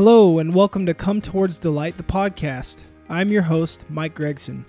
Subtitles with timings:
[0.00, 2.84] Hello, and welcome to Come Towards Delight, the podcast.
[3.08, 4.64] I'm your host, Mike Gregson.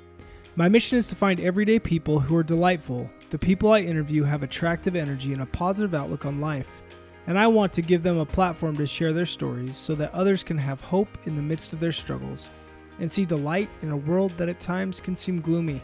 [0.56, 3.08] My mission is to find everyday people who are delightful.
[3.30, 6.82] The people I interview have attractive energy and a positive outlook on life,
[7.28, 10.44] and I want to give them a platform to share their stories so that others
[10.44, 12.50] can have hope in the midst of their struggles
[12.98, 15.80] and see delight in a world that at times can seem gloomy.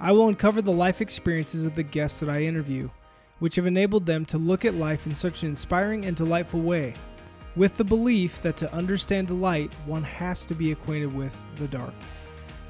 [0.00, 2.88] I will uncover the life experiences of the guests that I interview,
[3.38, 6.94] which have enabled them to look at life in such an inspiring and delightful way
[7.56, 11.68] with the belief that to understand the light, one has to be acquainted with the
[11.68, 11.92] dark.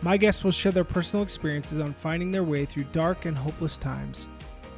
[0.03, 3.77] My guests will share their personal experiences on finding their way through dark and hopeless
[3.77, 4.27] times,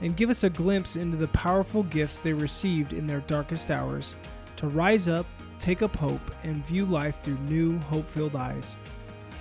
[0.02, 4.14] and give us a glimpse into the powerful gifts they received in their darkest hours
[4.56, 5.26] to rise up,
[5.58, 8.76] take up hope, and view life through new, hope filled eyes.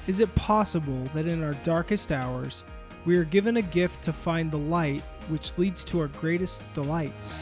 [0.08, 2.64] Is it possible that in our darkest hours,
[3.05, 7.34] we are given a gift to find the light which leads to our greatest delights?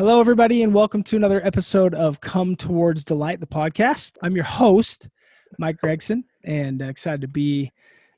[0.00, 4.16] Hello, everybody, and welcome to another episode of Come Towards Delight, the podcast.
[4.22, 5.10] I'm your host,
[5.58, 7.70] Mike Gregson, and excited to be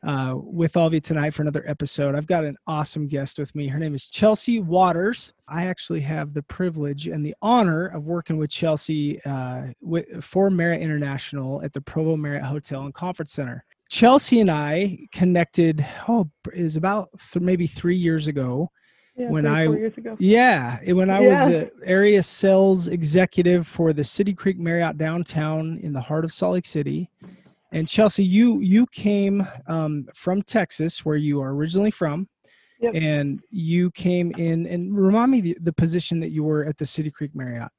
[0.06, 2.14] uh, with all of you tonight for another episode.
[2.14, 3.66] I've got an awesome guest with me.
[3.66, 5.32] Her name is Chelsea Waters.
[5.48, 10.50] I actually have the privilege and the honor of working with Chelsea uh, with, for
[10.50, 13.64] Marriott International at the Provo Marriott Hotel and Conference Center.
[13.90, 18.70] Chelsea and I connected, oh, is about th- maybe three years ago
[19.16, 20.16] yeah, when I years ago.
[20.18, 21.28] yeah when I Yeah.
[21.46, 26.32] was a area sales executive for the City Creek Marriott downtown in the heart of
[26.32, 27.10] Salt Lake City.
[27.72, 32.28] And Chelsea, you you came um, from Texas, where you are originally from,
[32.80, 32.92] Yep.
[32.94, 36.84] and you came in and remind me the, the position that you were at the
[36.86, 37.70] City Creek Marriott,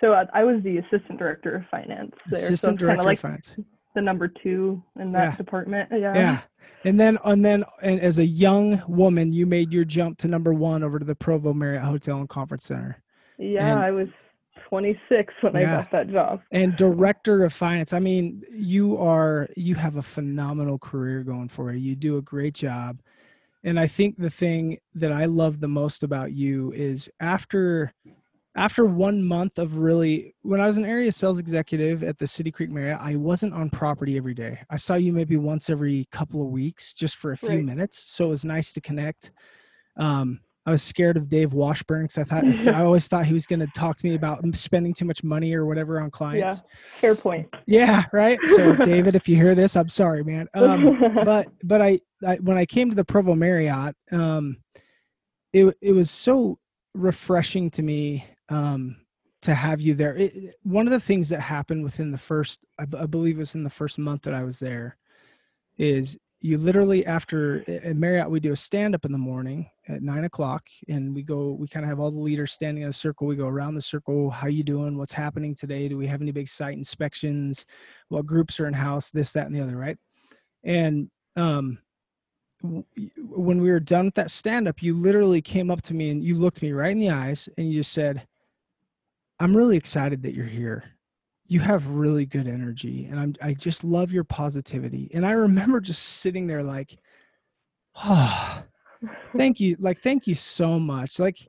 [0.00, 2.40] So uh, I was the assistant director of finance there.
[2.40, 3.56] assistant so director like of finance.
[3.96, 5.36] The number two in that Yeah.
[5.36, 5.88] department.
[5.90, 6.14] Yeah.
[6.14, 6.40] Yeah,
[6.84, 10.52] and then and then and as a young woman, you made your jump to number
[10.54, 12.98] one over to the Provo Marriott Hotel and Conference Center.
[13.38, 14.08] Yeah, And- I was
[14.68, 15.60] 26 when Yeah.
[15.60, 16.42] I got that job.
[16.52, 21.72] and director of finance i mean you are you have a phenomenal career going for
[21.72, 22.98] you you do a great job
[23.62, 27.92] and i think the thing that i love the most about you is after
[28.56, 32.50] after one month of really when i was an area sales executive at the city
[32.50, 36.42] creek marriott i wasn't on property every day i saw you maybe once every couple
[36.42, 37.64] of weeks just for a few Right.
[37.64, 39.30] minutes so it was nice to connect
[39.98, 43.46] um, I was scared of Dave Washburn because I thought I always thought he was
[43.46, 46.56] going to talk to me about spending too much money or whatever on clients.
[46.56, 47.00] Yeah.
[47.00, 47.48] Fair point.
[47.66, 48.38] Yeah, right.
[48.48, 50.48] So David, if you hear this, I'm sorry, man.
[50.54, 54.56] Um, but but I, I when I came to the Provo Marriott, um,
[55.52, 56.58] it it was so
[56.94, 58.96] refreshing to me um,
[59.42, 60.16] to have you there.
[60.16, 63.40] It, one of the things that happened within the first, I, b- I believe, it
[63.40, 64.96] was in the first month that I was there,
[65.78, 70.02] is you literally after at Marriott we do a stand up in the morning at
[70.02, 72.92] nine o'clock and we go we kind of have all the leaders standing in a
[72.92, 73.26] circle.
[73.26, 74.98] We go around the circle how you doing?
[74.98, 75.88] What's happening today?
[75.88, 77.64] Do we have any big site inspections?
[78.08, 79.96] What groups are in house this that and the other right?
[80.62, 81.78] And um
[82.62, 86.22] when we were done with that stand up you literally came up to me and
[86.22, 88.26] you looked me right in the eyes and you just said
[89.40, 90.84] i'm really excited that you're here.
[91.48, 95.80] You have really good energy and i'm i just love your positivity and i remember
[95.80, 96.98] just sitting there like
[98.04, 98.64] oh
[99.36, 101.48] thank you like thank you so much like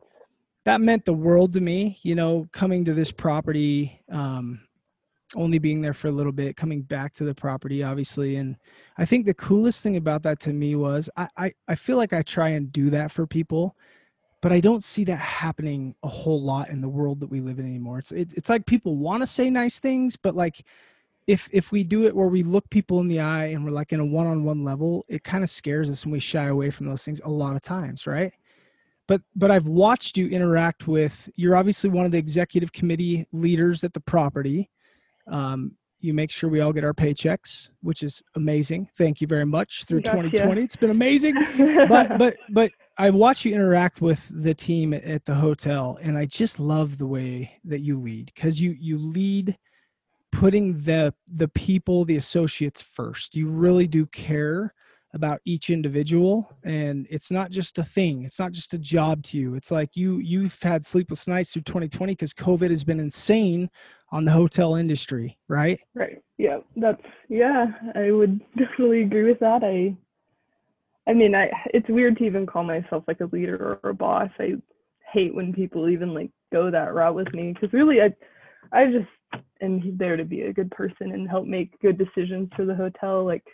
[0.65, 4.59] that meant the world to me you know coming to this property um
[5.35, 8.55] only being there for a little bit coming back to the property obviously and
[8.97, 12.13] i think the coolest thing about that to me was i i, I feel like
[12.13, 13.75] i try and do that for people
[14.47, 17.59] but i don't see that happening a whole lot in the world that we live
[17.59, 17.99] in anymore.
[17.99, 20.63] It's it, it's like people want to say nice things but like
[21.27, 23.91] if if we do it where we look people in the eye and we're like
[23.91, 27.03] in a one-on-one level it kind of scares us and we shy away from those
[27.03, 28.31] things a lot of times right?
[29.05, 33.83] But but i've watched you interact with you're obviously one of the executive committee leaders
[33.83, 34.69] at the property.
[35.29, 38.87] Um, you make sure we all get our paychecks which is amazing.
[38.97, 40.21] Thank you very much through Gotcha.
[40.21, 41.35] 2020 it's been amazing
[41.89, 46.25] but but but I watch you interact with the team at, the hotel, and I
[46.25, 49.57] just love the way that you lead because you you lead
[50.31, 53.35] putting the the people, the associates first.
[53.35, 54.73] You really do care
[55.13, 58.23] about each individual, and it's not just a thing.
[58.23, 59.55] It's not just a job to you.
[59.55, 63.69] It's like you you've had sleepless nights through 2020 because COVID has been insane
[64.11, 65.79] on the hotel industry, right?
[65.93, 66.21] Right.
[66.37, 66.59] Yeah.
[66.75, 67.67] That's yeah.
[67.95, 69.63] I would definitely agree with that.
[69.63, 69.95] I.
[71.07, 71.49] I mean, I.
[71.73, 74.29] It's weird to even call myself like a leader or a boss.
[74.39, 74.55] I
[75.11, 78.13] hate when people even like go that route with me because really, I.
[78.71, 82.65] I just am there to be a good person and help make good decisions for
[82.65, 83.25] the hotel.
[83.25, 83.45] Like,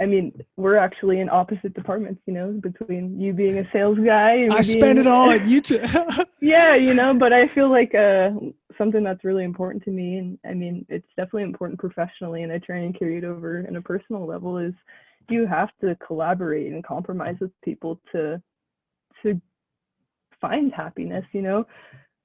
[0.00, 4.32] I mean, we're actually in opposite departments, you know, between you being a sales guy.
[4.32, 6.26] And I being, spend it all at YouTube.
[6.40, 8.30] yeah, you know, but I feel like uh,
[8.76, 12.58] something that's really important to me, and I mean, it's definitely important professionally, and I
[12.58, 14.58] try and carry it over in a personal level.
[14.58, 14.74] Is
[15.28, 18.42] you have to collaborate and compromise with people to
[19.22, 19.40] to
[20.40, 21.24] find happiness.
[21.32, 21.66] You know,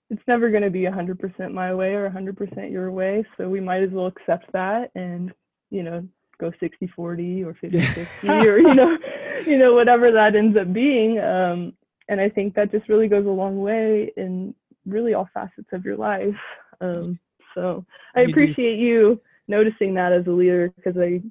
[0.10, 3.84] it's never going to be 100% my way or 100% your way, so we might
[3.84, 5.32] as well accept that and
[5.70, 6.08] you know
[6.40, 8.98] go 60 40 or 50 50 or you know
[9.46, 11.74] you know whatever that ends up being um,
[12.10, 14.54] and i think that just really goes a long way in
[14.86, 16.36] really all facets of your life
[16.82, 17.20] um,
[17.54, 17.86] so
[18.16, 21.22] i appreciate you noticing that as a leader because i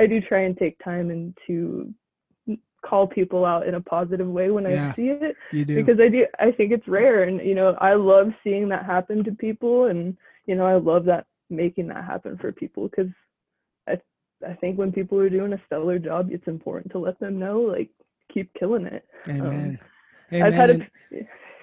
[0.00, 1.92] i do try and take time and to
[2.84, 4.92] call people out in a positive way when Yeah.
[4.92, 5.76] i see it you do.
[5.76, 9.22] because I do I think it's rare and you know I love seeing that happen
[9.24, 10.16] to people and
[10.46, 13.10] you know I love that making that happen for people because
[13.88, 13.98] I
[14.44, 17.60] I think when people are doing a stellar job it's important to let them know
[17.60, 17.90] like
[18.34, 19.06] keep killing it.
[19.28, 19.78] Um, Amen.
[20.32, 20.80] I've had a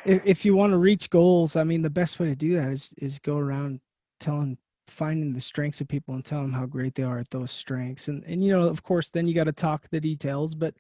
[0.06, 2.70] if, if you want to reach goals, I mean, the best way to do that
[2.70, 3.82] is is go around
[4.20, 4.58] telling,
[4.90, 8.08] finding the strengths of people and telling them how great they are at those strengths.
[8.08, 10.74] And and you know, of course, then you got to talk the details, but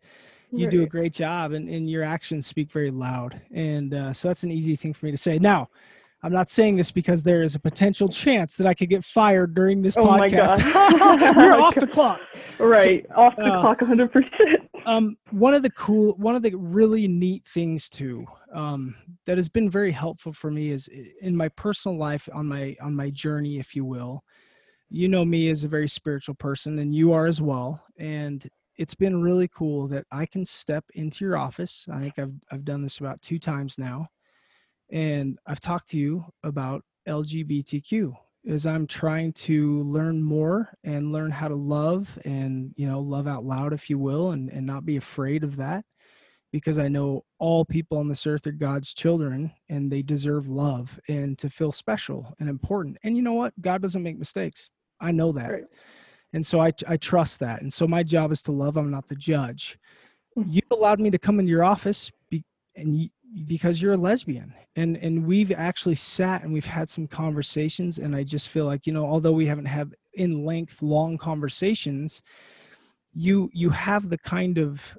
[0.51, 3.39] you do a great job, and and your actions speak very loud.
[3.51, 5.37] And uh, so that's an easy thing for me to say.
[5.39, 5.69] Now,
[6.21, 9.53] I'm not saying this because there is a potential chance that I could get fired
[9.53, 11.35] during this Oh my podcast.
[11.35, 12.19] You're off the clock.
[12.59, 14.23] right off the uh, clock 100%.
[14.85, 18.95] um one of the cool one of the really neat things too um
[19.25, 20.87] that has been very helpful for me is
[21.21, 24.23] in my personal life on my on my journey if you will
[24.89, 28.95] you know me as a very spiritual person and you are as well and it's
[28.95, 32.81] been really cool that i can step into your office i think i've i've done
[32.81, 34.07] this about two times now
[34.91, 38.13] and i've talked to you about lgbtq
[38.47, 43.27] as i'm trying to learn more and learn how to love and you know love
[43.27, 45.83] out loud if you will and, and not be afraid of that
[46.51, 50.99] because i know all people on this earth are god's children and they deserve love
[51.07, 52.97] and to feel special and important.
[53.03, 53.53] And you know what?
[53.61, 54.69] God doesn't make mistakes.
[54.99, 55.51] I know that.
[55.51, 55.63] Right.
[56.33, 57.61] and so I, I trust that.
[57.61, 58.77] And so my job is to love.
[58.77, 59.77] I'm not the judge.
[60.37, 60.45] Mhm.
[60.47, 62.43] you allowed me to come into your office be,
[62.75, 63.09] and you,
[63.45, 68.15] because you're a lesbian and and we've actually sat and we've had some conversations and
[68.15, 72.21] i just feel like you know although we haven't had in length long conversations
[73.13, 74.97] you you have the kind of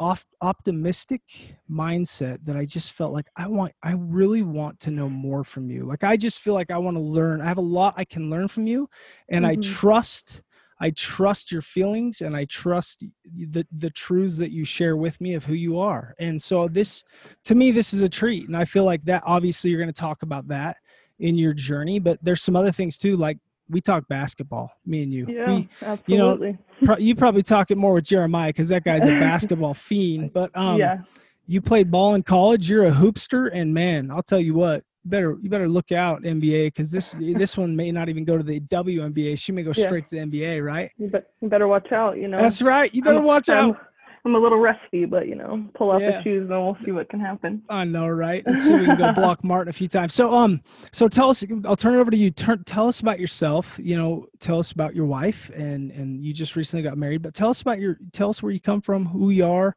[0.00, 1.22] off, optimistic
[1.70, 5.70] mindset that i just felt like i want i really want to know more from
[5.70, 8.04] you like i just feel like i want to learn i have a lot i
[8.04, 8.88] can learn from you
[9.28, 9.62] and i Mhm.
[9.62, 10.42] trust
[10.80, 15.34] i trust your feelings and i trust the the truths that you share with me
[15.34, 17.04] of who you are and so this
[17.44, 20.00] to me this is a treat and i feel like that obviously you're going to
[20.00, 20.76] talk about that
[21.20, 23.38] in your journey but there's some other things too like
[23.70, 26.58] we talk basketball me and you Yeah, we, absolutely.
[26.84, 30.50] pro- you probably talk it more with jeremiah because that guy's a basketball fiend but
[30.56, 30.98] um yeah.
[31.46, 34.97] you played ball in college you're a hoopster and man i'll tell you what you
[35.04, 38.42] better you better look out nba because this this one may not even go to
[38.42, 39.38] the WNBA.
[39.38, 39.86] She may go Yeah.
[39.86, 40.90] straight to the NBA, right?
[40.98, 42.38] You, bet you better watch out, you know.
[42.38, 42.92] That's right.
[42.94, 43.76] You better I'm- watch I'm- out.
[44.24, 46.18] I'm a little rusty, but you know, pull off Yeah.
[46.18, 47.62] the shoes and we'll see what can happen.
[47.70, 48.42] I know, right?
[48.46, 50.12] Let's see if we can go block Martin a few times.
[50.12, 50.60] So, um,
[50.92, 51.44] so tell us.
[51.64, 52.30] I'll turn it over to you.
[52.32, 53.78] Turn, tell us about yourself.
[53.82, 57.22] You know, tell us about your wife, and and you just recently got married.
[57.22, 57.96] But tell us about your.
[58.12, 59.74] Tell us where you come from, who you are,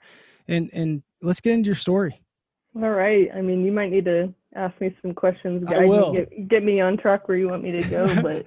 [0.48, 2.20] and and let's get into your story.
[2.75, 3.30] All right.
[3.34, 6.13] I mean, you might need to ask me some questions, I guys, will.
[6.13, 8.22] get, get me on track where you want me to go.
[8.22, 8.46] but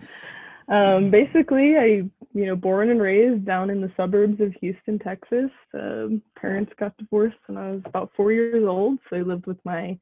[0.74, 1.86] um, basically, I,
[2.32, 5.50] you know, born and raised down in the suburbs of Houston, Texas.
[5.74, 9.58] Um, parents got divorced when I was about four years old, so I lived with
[9.64, 9.98] my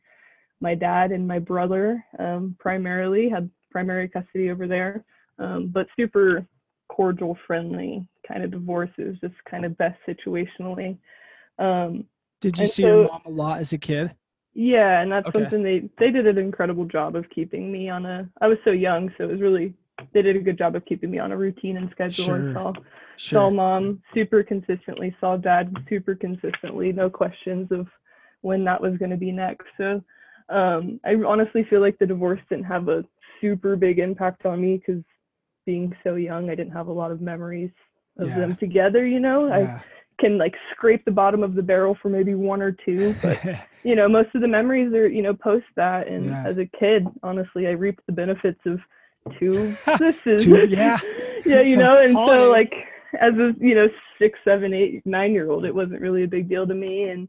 [0.61, 3.29] my dad and my brother um, primarily.
[3.29, 5.05] Had primary custody over there,
[5.39, 6.47] um, but super
[6.89, 10.97] cordial, friendly kind of divorce divorces, just kind of best situationally.
[11.59, 12.05] Um,
[12.41, 14.15] Did you see your mom a lot as a kid?
[14.55, 15.39] Yeah, and that's Okay.
[15.39, 18.29] something they they did an incredible job of keeping me on a.
[18.41, 19.75] I was so young, so it was really
[20.13, 22.27] they did a good job of keeping me on a routine and schedule.
[22.27, 22.37] Sure.
[22.37, 22.73] And saw
[23.33, 23.51] saw Sure.
[23.51, 27.87] mom super consistently, saw dad super consistently, no questions of
[28.43, 29.67] when that was going to be next.
[29.79, 30.03] So
[30.49, 33.05] um, I honestly feel like the divorce didn't have a
[33.41, 35.03] super big impact on me because
[35.65, 37.71] being so young, I didn't have a lot of memories
[38.19, 38.35] of Yeah.
[38.35, 39.07] them together.
[39.07, 39.79] You know, I Yeah.
[40.19, 43.39] Can like scrape the bottom of the barrel for maybe one or two, but
[43.85, 46.09] you know, most of the memories are, you know, post that.
[46.09, 46.45] And Yeah.
[46.47, 48.81] as a kid, honestly, I reaped the benefits of
[49.39, 50.45] two sisters.
[50.45, 50.99] Two- yeah.
[51.47, 52.73] yeah, you know, and so like
[53.21, 53.89] as a, you know,
[54.19, 57.09] six, seven, eight, nine year old, it wasn't really a big deal to me.
[57.09, 57.29] And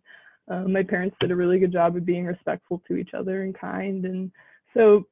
[0.50, 3.58] uh, my parents did a really good job of being respectful to each other and
[3.58, 4.06] kind.
[4.06, 4.32] And
[4.74, 5.06] so,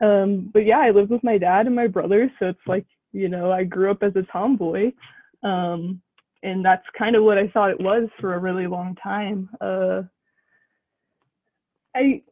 [0.00, 2.30] um, but yeah, I lived with my dad and my brother.
[2.38, 4.92] So it's like, you know, I grew up as a tomboy.
[5.42, 6.02] Um,
[6.42, 9.48] and that's kind of what I thought it was for a really long time.
[9.60, 10.02] Uh,
[11.94, 12.22] I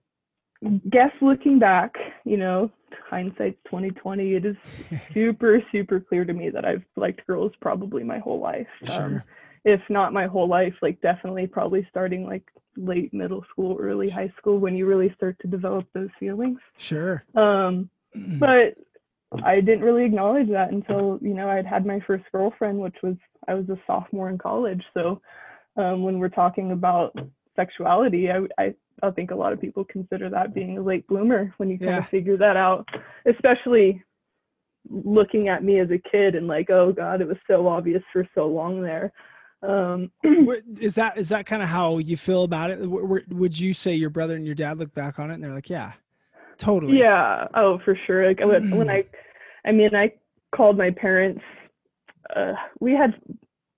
[0.91, 1.95] guess looking back,
[2.25, 2.71] you know,
[3.09, 4.35] hindsight's 2020.
[4.35, 4.57] It is
[5.15, 8.67] super, super clear to me that I've liked girls probably my whole life.
[8.83, 9.05] Um, Sure.
[9.05, 9.23] Um,
[9.69, 12.45] if not my whole life, like definitely probably starting like
[12.77, 16.61] late middle school, early high school when you really start to develop those feelings.
[16.79, 17.25] Sure.
[17.35, 18.77] Um, but
[19.45, 23.17] I didn't really acknowledge that until you know I'd had my first girlfriend, which was
[23.49, 24.83] I was a sophomore in college.
[24.95, 25.21] So
[25.77, 27.17] um, when we're talking about
[27.55, 31.53] sexuality, I, I I think a lot of people consider that being a late bloomer
[31.59, 31.99] when you kind Yeah.
[31.99, 32.89] of figure that out,
[33.31, 34.03] especially
[34.89, 38.27] looking at me as a kid and like, oh God, it was so obvious for
[38.35, 39.13] so long there.
[39.63, 40.11] Um,
[40.81, 42.81] is that is that kind of how you feel about it?
[42.81, 45.43] W- w- Would you say your brother and your dad look back on it and
[45.45, 45.93] they're like, yeah,
[46.57, 46.99] totally.
[46.99, 47.49] Yeah.
[47.55, 48.29] Oh, for sure.
[48.29, 49.05] Like when I,
[49.67, 50.13] I mean, I
[50.55, 51.43] called my parents.
[52.35, 53.21] Uh, we had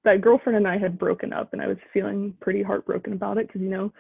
[0.05, 3.47] that girlfriend and I had broken up, and I was feeling pretty heartbroken about it
[3.49, 3.93] because you know,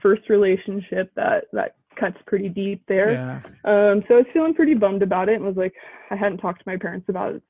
[0.00, 3.12] first relationship that that cuts pretty deep there.
[3.12, 3.40] Yeah.
[3.64, 5.74] Um, so I was feeling pretty bummed about it, and was like,
[6.10, 7.42] I hadn't talked to my parents about it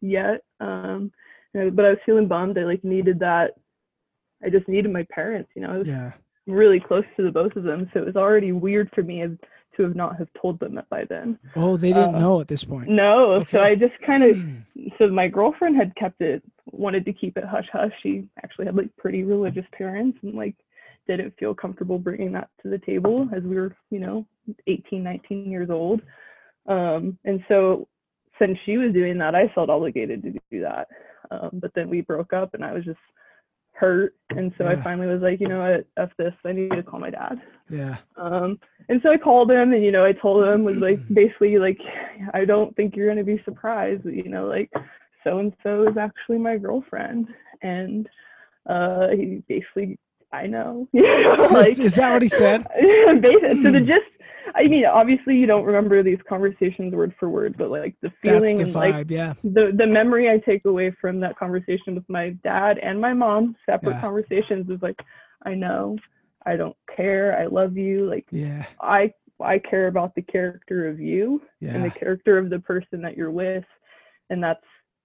[0.00, 0.42] yet.
[0.60, 1.12] Um,
[1.54, 2.58] you know, but I was feeling bummed.
[2.58, 3.52] I like needed that.
[4.42, 5.50] I just needed my parents.
[5.54, 6.12] You know, I was Yeah.
[6.46, 9.22] really close to the both of them, so it was already weird for me
[9.76, 11.38] to have not have told them that by then.
[11.56, 12.88] Oh, they didn't Uh, know at this point.
[12.88, 13.50] No, Okay.
[13.52, 14.36] so I just kind of
[14.98, 17.92] so my girlfriend had kept it wanted to keep it hush hush.
[18.02, 20.54] She actually had like pretty religious parents and like
[21.06, 24.26] didn't feel comfortable bringing that to the table as we were, you know,
[24.66, 26.00] 18, 19 years old.
[26.66, 27.88] Um, and so
[28.38, 30.88] since she was doing that, I felt obligated to do that.
[31.30, 32.98] Um, but then we broke up and I was just
[33.72, 34.14] hurt.
[34.30, 37.00] And so I finally was like, you know what, F this, I need to call
[37.00, 37.40] my dad.
[37.68, 37.96] Yeah.
[38.16, 41.58] Um, and so I called him and, you know, I told him was like, basically
[41.58, 41.78] like,
[42.34, 44.70] I don't think you're going to be surprised, you know, like
[45.24, 47.28] so-and-so is actually my girlfriend.
[47.62, 48.08] And,
[48.68, 49.98] uh, he basically,
[50.32, 50.88] I know,
[51.50, 52.66] like, is that what he said?
[53.62, 54.00] So the gist,
[54.54, 58.58] I mean, obviously you don't remember these conversations word for word, but like the feeling
[58.58, 59.10] the and like vibe.
[59.10, 59.34] yeah.
[59.44, 63.56] the the memory I take away from that conversation with my dad and my mom,
[63.66, 64.00] separate Yeah.
[64.00, 64.98] conversations, is like,
[65.44, 65.96] I know,
[66.46, 68.64] I don't care, I love you, like Yeah.
[68.80, 71.42] I I care about the character of you
[71.74, 73.64] and the character of the person that you're with,
[74.30, 74.64] and that's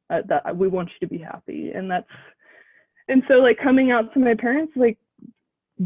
[0.09, 2.07] uh, that we want you to be happy, and that's
[3.09, 4.97] and so like coming out to my parents, like,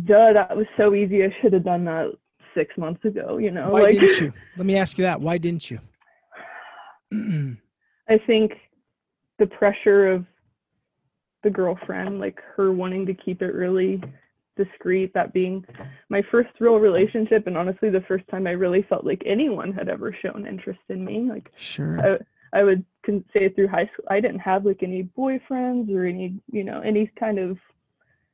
[0.05, 1.23] duh, that was so easy.
[1.23, 2.11] I should have done that
[2.55, 3.99] six months ago, you know, Why like.
[3.99, 4.33] didn't you?
[4.57, 5.21] Let me ask you that.
[5.21, 5.79] Why didn't you?
[8.09, 8.53] I think
[9.39, 10.25] the pressure of
[11.43, 14.01] the girlfriend, like her wanting to keep it really
[14.57, 15.65] discreet, that being
[16.09, 19.89] my first real relationship, and honestly, the first time I really felt like anyone had
[19.89, 21.27] ever shown interest in me.
[21.29, 22.19] Like, sure.
[22.53, 22.83] I would
[23.33, 27.09] say through high school, I didn't have like any boyfriends or any, you know, any
[27.17, 27.57] kind of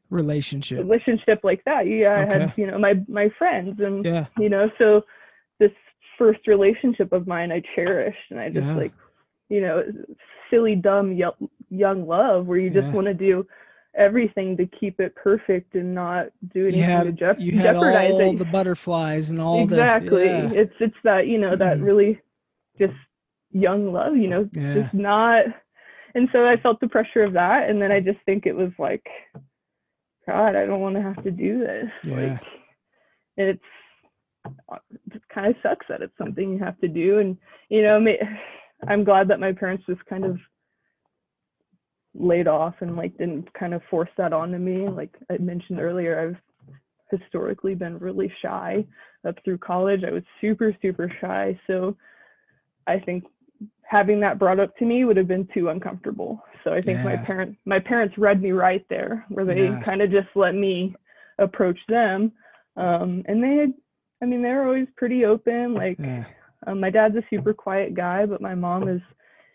[0.09, 0.77] Relationship.
[0.79, 1.85] relationship like that.
[1.87, 4.27] Yeah, I had, you know, my my friends, and Yeah.
[4.37, 5.03] you know so
[5.59, 5.71] this
[6.17, 8.75] first relationship of mine i cherished and i just Yeah.
[8.75, 8.91] like
[9.49, 9.83] you know
[10.49, 11.35] silly dumb yo-
[11.69, 12.93] young love where you just Yeah.
[12.93, 13.45] want to do
[13.93, 18.11] everything to keep it perfect and not do anything to had jeop- you had jeopardize
[18.13, 21.83] all it the butterflies and all exactly the it's it's that you know that Mhm.
[21.83, 22.19] really
[22.79, 22.93] just
[23.51, 25.45] young love you know just not
[26.15, 28.71] and so i felt the pressure of that and then i just think it was
[28.79, 29.07] like
[30.27, 31.89] god i don't want to have to do this.
[32.03, 32.15] Yeah.
[32.15, 32.41] like
[33.38, 33.63] it's
[35.13, 37.38] it kind of sucks that it's something you have to do and
[37.69, 38.00] you know
[38.88, 40.38] i'm glad that my parents just kind of
[42.19, 44.88] laid off and like didn't kind of force that onto me.
[44.89, 48.86] Like i mentioned earlier i've historically been really shy
[49.27, 50.01] up through college.
[50.05, 51.60] I was super super shy.
[51.67, 51.96] So
[52.88, 53.25] i think
[53.89, 57.13] having that brought up to me would have been too uncomfortable so i think my
[57.13, 57.25] Yeah.
[57.25, 59.79] parent my parents read me right there where they Yeah.
[59.84, 60.96] kind of just let me
[61.39, 62.32] approach them
[62.75, 63.74] um and they had
[64.22, 66.25] i mean they were always pretty open like yeah.
[66.65, 69.01] um, my dad's a super quiet guy, but my mom is,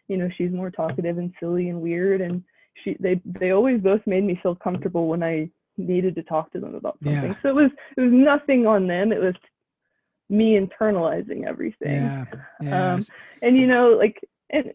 [0.08, 2.20] you know, she's more talkative and silly and weird.
[2.20, 2.42] And
[2.84, 6.60] she, they, they always both made me feel comfortable when I needed to talk to
[6.60, 7.34] them about something.
[7.42, 9.10] So it was, it was nothing on them.
[9.12, 9.34] It was
[10.32, 12.02] me internalizing everything.
[12.02, 12.24] Yeah.
[12.60, 12.94] Yeah.
[12.94, 13.06] Um,
[13.42, 14.18] and you know, like,
[14.50, 14.72] and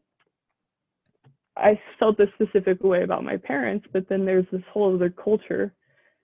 [1.57, 5.73] I felt a specific way about my parents, but then there's this whole other culture.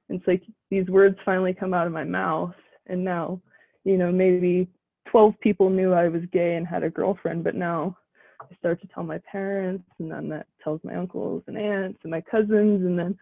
[0.08, 2.54] And it's like these words finally come out of my mouth,
[2.88, 3.42] and now,
[3.84, 4.68] you know, maybe
[5.10, 7.98] 12 people knew I was gay and had a girlfriend, but now
[8.42, 12.12] I start to tell my parents, and then that tells my uncles and aunts and
[12.12, 13.18] my cousins, and then,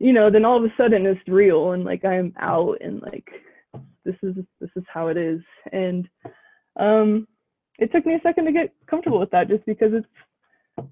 [0.00, 3.30] you know, then all of a sudden it's real, and like I'm out, and like
[4.04, 5.40] this is this is how it is,
[5.72, 6.08] and
[6.78, 7.26] um,
[7.78, 10.88] it took me a second to get comfortable with that, just because it's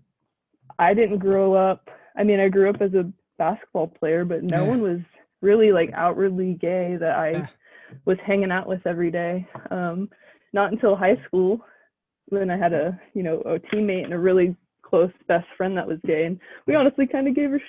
[0.78, 4.64] I didn't grow up I mean, I grew up as a basketball player, but no
[4.64, 4.70] Yeah.
[4.70, 5.00] one was
[5.40, 7.48] really like outwardly gay that I Yeah.
[8.04, 9.46] was hanging out with every day.
[9.70, 10.10] Um,
[10.52, 11.64] not until high school
[12.26, 15.86] when I had a, you know, a teammate and a really close best friend that
[15.86, 16.24] was gay.
[16.24, 17.60] And we honestly kind of gave her,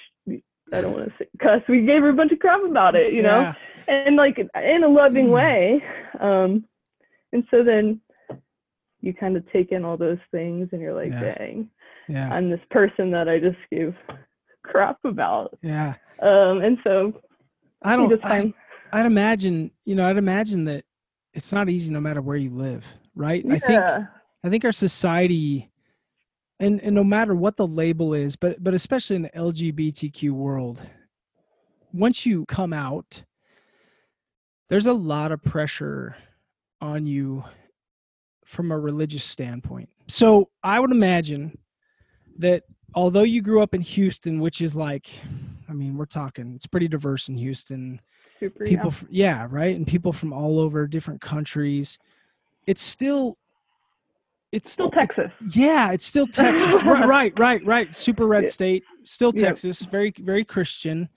[0.72, 3.14] I don't want to say cuss, we gave her a bunch of crap about it,
[3.14, 3.40] you know?
[3.42, 3.54] Yeah.
[3.88, 5.32] and like in a loving Mm.
[5.32, 5.84] way.
[6.20, 6.66] Um,
[7.34, 8.00] and so then
[9.02, 11.36] you kind of take in all those things and you're like, Yeah.
[11.36, 11.70] dang,
[12.08, 12.30] Yeah.
[12.34, 13.94] I'm this person that I just gave
[14.64, 15.58] crap about.
[15.62, 15.96] Yeah.
[16.22, 17.14] Um, and so
[17.82, 18.10] I don't.
[18.10, 18.54] just I,
[18.94, 19.72] I'd imagine.
[19.84, 20.08] You know.
[20.08, 20.86] I'd imagine that
[21.34, 22.86] it's not easy no matter where you live.
[23.16, 23.44] Right.
[23.50, 23.82] I think.
[24.46, 25.70] I think our society,
[26.64, 30.82] and and no matter what the label is, but but especially in the LGBTQ world,
[31.92, 33.24] once you come out,
[34.70, 36.16] there's a lot of pressure
[36.82, 37.44] on you
[38.46, 39.90] from a religious standpoint.
[40.08, 41.58] So I would imagine
[42.40, 45.10] that although you grew up in Houston, which is like,
[45.70, 48.02] I mean, we're talking, it's pretty diverse in Houston
[48.40, 49.42] super, people yeah.
[49.42, 51.98] yeah right and people from all over different countries
[52.68, 53.38] it's still
[54.54, 55.32] it's still Texas.
[55.54, 58.50] yeah it's still texas right right right right super red Yeah.
[58.52, 61.10] state still texas very very christian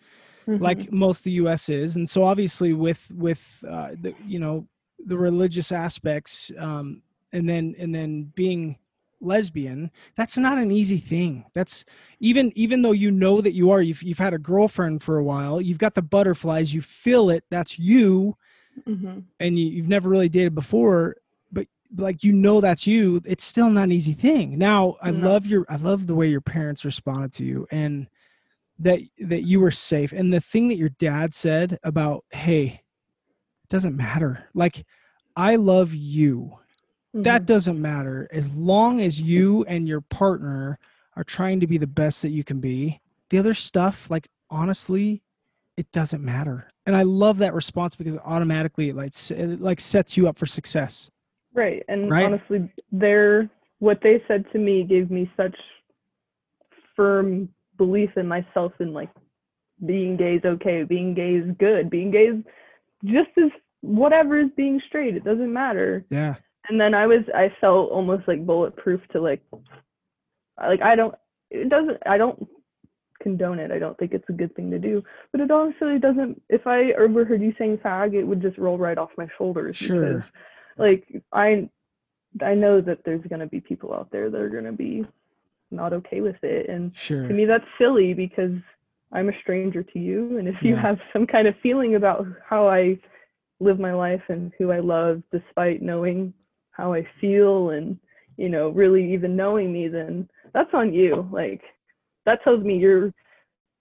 [0.48, 0.60] Mhm.
[0.62, 4.66] like most of the us is and so obviously with with uh, the you know
[5.04, 7.02] the religious aspects um
[7.32, 8.78] and then and then being
[9.20, 11.84] lesbian that's not an easy thing that's
[12.20, 15.24] even even though you know that you are you've, you've had a girlfriend for a
[15.24, 18.36] while you've got the butterflies you feel it that's you
[18.86, 19.24] Mhm.
[19.40, 21.16] and you, you've never really dated before
[21.96, 24.58] like you know that's you it's still not an easy thing.
[24.58, 25.28] Now i No.
[25.28, 28.08] love your i love the way your parents responded to you and
[28.78, 30.12] that that you were safe.
[30.12, 32.82] And the thing that your dad said about hey
[33.62, 34.48] it doesn't matter.
[34.54, 34.84] Like
[35.36, 36.58] i love you.
[37.14, 37.46] That Mhm.
[37.46, 38.28] doesn't matter.
[38.32, 40.78] As long as you and your partner
[41.16, 43.00] are trying to be the best that you can be
[43.30, 45.22] the other stuff like honestly
[45.76, 46.68] it doesn't matter.
[46.86, 50.38] And i love that response because it automatically it like, it like sets you up
[50.38, 51.10] for success
[51.56, 51.84] Right.
[51.88, 52.24] And Right?
[52.24, 55.56] honestly, their what they said to me gave me such
[56.96, 59.10] firm belief in myself and like
[59.86, 62.44] being gay is okay, being gay is good, being gay is
[63.04, 63.50] just as
[63.82, 65.16] whatever is being straight.
[65.16, 66.06] It doesn't matter.
[66.10, 66.36] yeah
[66.68, 69.42] And then I was I felt almost like bulletproof to like
[70.58, 71.14] like I don't
[71.50, 72.48] it doesn't I don't
[73.22, 73.70] condone it.
[73.72, 75.02] I don't think it's a good thing to do.
[75.32, 78.98] But it honestly doesn't if I overheard you saying fag, it would just roll right
[78.98, 80.26] off my shoulders because Sure.
[80.78, 81.68] Like I
[82.42, 85.04] I know that there's gonna be people out there that are gonna be
[85.70, 86.68] not okay with it.
[86.68, 88.52] And sure to me that's silly because
[89.12, 90.82] I'm a stranger to you and if you Yeah.
[90.82, 92.98] have some kind of feeling about how I
[93.60, 96.34] live my life and who I love despite knowing
[96.72, 97.98] how I feel and
[98.36, 101.62] you know really even knowing me then that's on you like
[102.26, 103.14] that tells me you're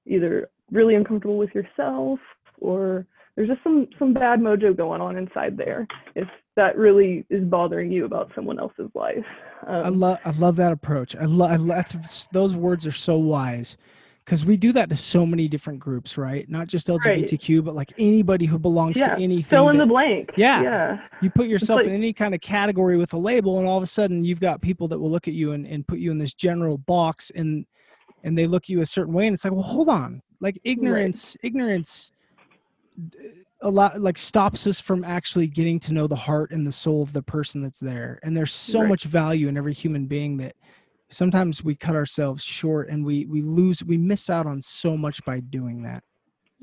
[0.06, 2.20] either really uncomfortable with yourself
[2.60, 3.06] or
[3.36, 7.92] there's just some some bad mojo going on inside there if that really is bothering
[7.92, 9.26] you about someone else's life
[9.68, 11.16] I um, love I love that approach.
[11.16, 13.78] I love that's those words are so wise
[14.24, 16.48] because we do that to so many different groups, right?
[16.50, 19.44] Not just LGBTQ, but like anybody who belongs yeah to anything.
[19.44, 20.62] fill in that- the blank Yeah.
[20.62, 23.78] yeah you put yourself like- in any kind of category with a label, and all
[23.78, 26.12] of a sudden you've got people that will look at you and, and put you
[26.12, 27.66] in this general box, and
[28.24, 30.60] and they look at you a certain way, and it's like, well, hold on, like
[30.64, 32.12] ignorance, ignorance.
[33.62, 37.02] A lot like stops us from actually getting to know the heart and the soul
[37.02, 38.20] of the person that's there.
[38.24, 38.90] And there's so Right.
[38.90, 40.56] much value in every human being that
[41.10, 45.24] sometimes we cut ourselves short and we we lose we miss out on so much
[45.26, 46.04] by doing that.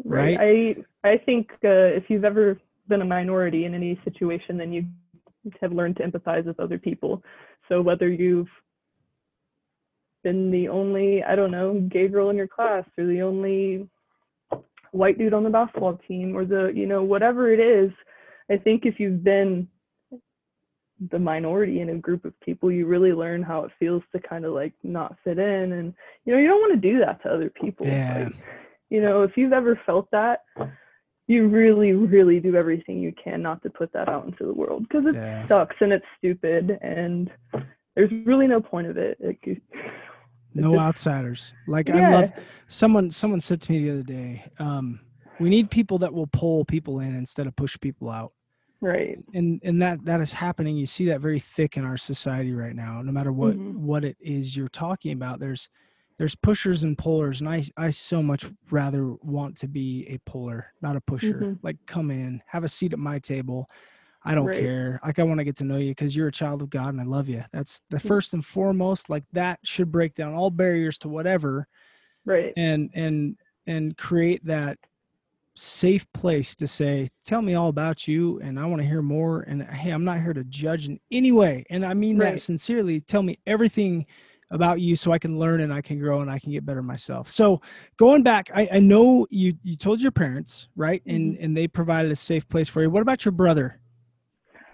[0.04, 0.36] Right.
[0.40, 0.76] I
[1.08, 4.86] I think uh, if you've ever been a minority in any situation, then you
[5.60, 7.22] have learned to empathize with other people.
[7.68, 8.48] So whether you've
[10.22, 13.88] been the only I don't know gay girl in your class or the only
[14.92, 17.90] white dude on the basketball team or the you know whatever it is,
[18.50, 19.68] I think if you've been
[21.10, 24.44] the minority in a group of people, you really learn how it feels to kind
[24.44, 27.28] of like not fit in, and you know you don't want to do that to
[27.32, 27.86] other people.
[27.86, 28.24] Yeah.
[28.24, 28.34] Like,
[28.90, 30.44] you know, if you've ever felt that,
[31.26, 34.86] you really, really do everything you can not to put that out into the world
[34.86, 35.46] because it Yeah.
[35.48, 37.30] sucks and it's stupid and
[37.94, 39.18] there's really no point of it.
[39.44, 39.60] You-
[40.54, 41.54] No outsiders.
[41.66, 42.32] Like I love
[42.68, 45.00] someone someone said to me the other day, um,
[45.40, 48.32] we need people that will pull people in instead of push people out.
[48.80, 49.18] right.
[49.34, 52.74] and and that that is happening you see that very thick in our society right
[52.74, 53.76] now no matter what Mhm.
[53.76, 55.68] what it is you're talking about there's
[56.18, 60.72] there's pushers and pullers and i i so much rather want to be a puller
[60.82, 61.58] not a pusher Mhm.
[61.62, 63.68] like come in have a seat at my table
[64.24, 64.58] i don't Right.
[64.58, 66.88] care like i want to get to know you because you're a child of god
[66.88, 68.08] and i love you that's the Mm.
[68.08, 71.66] first and foremost like that should break down all barriers to whatever
[72.24, 72.52] right.
[72.56, 74.78] and and and create that
[75.54, 79.42] safe place to say tell me all about you and i want to hear more
[79.42, 81.62] and hey i'm not here to judge in any way.
[81.68, 82.32] And i mean Right.
[82.32, 84.06] that sincerely tell me everything
[84.50, 86.82] about you so i can learn and i can grow and i can get better
[86.82, 87.30] myself.
[87.30, 87.60] So
[87.98, 92.10] going back i, I know you you told your parents right and and they provided
[92.10, 92.88] a safe place for you.
[92.88, 93.78] What about your brother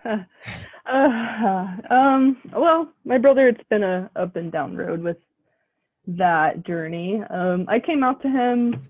[0.04, 0.18] Uh,
[1.90, 5.16] um, well, my brother, it's been a up and down road with
[6.06, 7.22] that journey.
[7.30, 8.88] Um, I came out to him.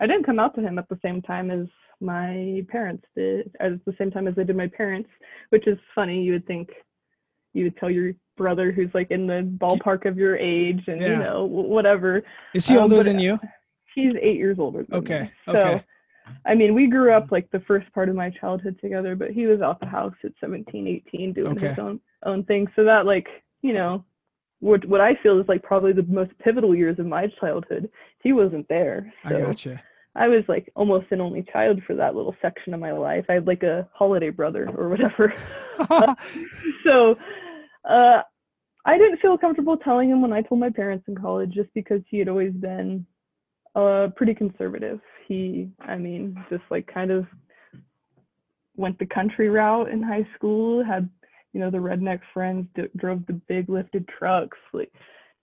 [0.00, 1.66] I didn't come out to him at the same time as
[2.00, 5.08] my parents did, at the same time as I did my parents,
[5.50, 6.22] which is funny.
[6.22, 6.70] You would think
[7.52, 11.08] you would tell your brother who's like in the ballpark of your age and Yeah.
[11.08, 12.22] you know whatever.
[12.54, 13.38] is he Um, older than you
[13.94, 14.84] He's eight years older.
[14.88, 15.30] Than Okay, Me.
[15.46, 15.84] So, okay.
[16.46, 19.46] I mean, we grew up like the first part of my childhood together, but he
[19.46, 22.66] was out the house at 17, 18 doing his own own thing.
[22.76, 23.28] So that like,
[23.62, 24.04] you know,
[24.60, 27.90] what what I feel is like probably the most pivotal years of my childhood.
[28.22, 29.12] He wasn't there.
[29.24, 29.82] i So gotcha
[30.14, 33.24] I was like almost an only child for that little section of my life.
[33.28, 35.32] I had like a holiday brother or whatever.
[36.84, 37.16] so
[37.88, 38.22] uh
[38.84, 42.00] I didn't feel comfortable telling him when I told my parents in college just because
[42.08, 43.06] he had always been
[43.74, 45.00] uh pretty conservative.
[45.30, 47.24] He I mean just like kind of
[48.74, 51.08] went the country route in high school, had
[51.52, 54.92] you know the redneck friends that drove the big lifted trucks, like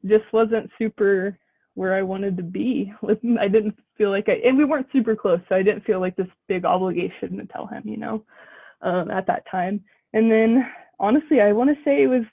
[0.06, 1.38] just wasn't super
[1.76, 2.92] where I wanted to be.
[3.40, 6.18] I didn't feel like I and we weren't super close, so I didn't feel like
[6.18, 8.26] this big obligation to tell him, you know,
[8.82, 9.82] um, at that time.
[10.12, 10.70] And then
[11.00, 12.24] honestly, I want to say it was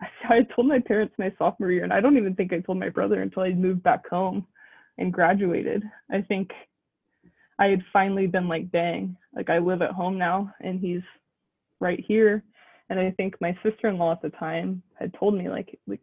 [0.30, 2.88] I told my parents my sophomore year, and I don't even think I told my
[2.88, 4.46] brother until I moved back home
[4.98, 5.82] and graduated.
[6.10, 6.50] I think
[7.58, 11.02] I had finally been like, dang, like I live at home now, and he's
[11.80, 12.44] right here.
[12.90, 16.00] And I think my sister-in-law at the time had told me like, like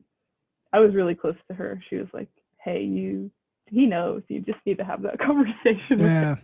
[0.73, 1.81] I was really close to her.
[1.89, 2.29] She was like,
[2.63, 3.31] hey, you,
[3.67, 4.21] he knows.
[4.27, 5.81] You just need to have that conversation.
[5.89, 6.35] with him." yeah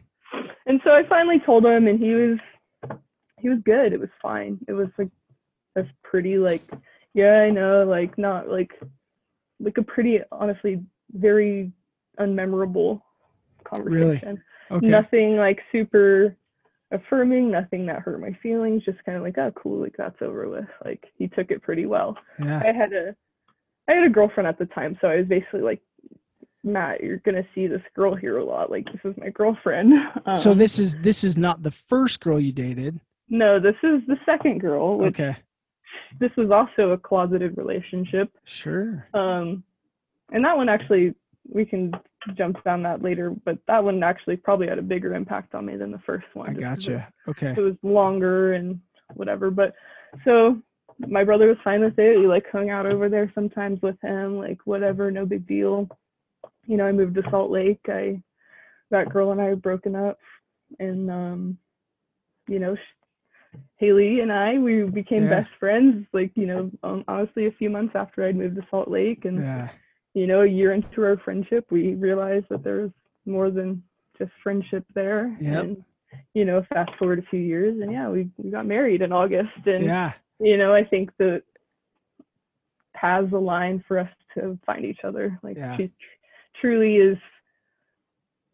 [0.66, 2.40] and so I finally told him, and he was
[3.40, 3.94] he was good.
[3.94, 4.60] It was fine.
[4.68, 5.10] It was like
[5.76, 6.64] a pretty like
[7.14, 8.72] yeah, I know, like not like
[9.60, 10.84] like a pretty honestly
[11.14, 11.72] very
[12.26, 13.02] unmemorable
[13.64, 14.42] conversation.
[14.70, 14.80] Really?
[14.80, 16.36] okay Nothing like super
[16.92, 20.50] affirming, nothing that hurt my feelings, just kind of like, oh cool, like that's over
[20.50, 20.68] with.
[20.84, 22.18] Like he took it pretty well.
[22.40, 23.16] yeah I had a
[23.88, 25.82] I had a girlfriend at the time, so I was basically like,
[26.64, 28.72] Matt, you're gonna see this girl here a lot.
[28.72, 29.94] Like this is my girlfriend.
[30.38, 33.00] so Um, this is this is not the first girl you dated
[33.32, 35.38] no, this is the second girl, which okay
[36.20, 38.30] this was also a closeted relationship.
[38.44, 39.64] sure Um,
[40.32, 41.16] and that one actually
[41.50, 41.92] we can
[42.36, 45.76] jump down that later, but that one actually probably had a bigger impact on me
[45.76, 46.50] than the first one.
[46.50, 48.80] i gotcha okay It, was longer and
[49.16, 49.74] whatever, but
[50.24, 50.62] so
[51.00, 52.20] my brother was fine with it.
[52.20, 55.90] We like hung out over there sometimes with him, like whatever, no big deal.
[56.66, 57.82] You know, I moved to Salt Lake.
[57.88, 58.22] I
[58.92, 60.20] that girl and I had broken up,
[60.80, 61.58] and um,
[62.48, 65.42] you know, sh- Haley and I we became Yeah.
[65.42, 66.06] best friends.
[66.14, 69.40] Like you know, um, honestly, a few months after I'd moved to Salt Lake, and
[69.40, 69.70] yeah
[70.14, 72.92] you know, a year into our friendship, we realized that there was
[73.26, 73.84] more than
[74.18, 75.36] just friendship there.
[75.40, 75.64] Yep.
[75.64, 75.84] And
[76.34, 79.66] you know, fast forward a few years, and yeah, we we got married in August,
[79.66, 81.44] and yeah you know, I think the
[82.94, 85.40] paths align for us to find each other.
[85.44, 85.78] Like Yeah.
[85.78, 85.94] she tr-
[86.60, 87.18] truly is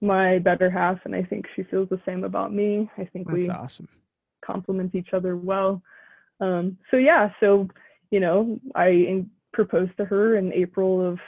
[0.02, 2.90] my better half, and I think she feels the same about me.
[2.98, 3.88] I think that's we awesome
[4.42, 5.82] complement each other well.
[6.40, 7.68] Um, so yeah, so
[8.12, 11.20] you know, I in- proposed to her in April of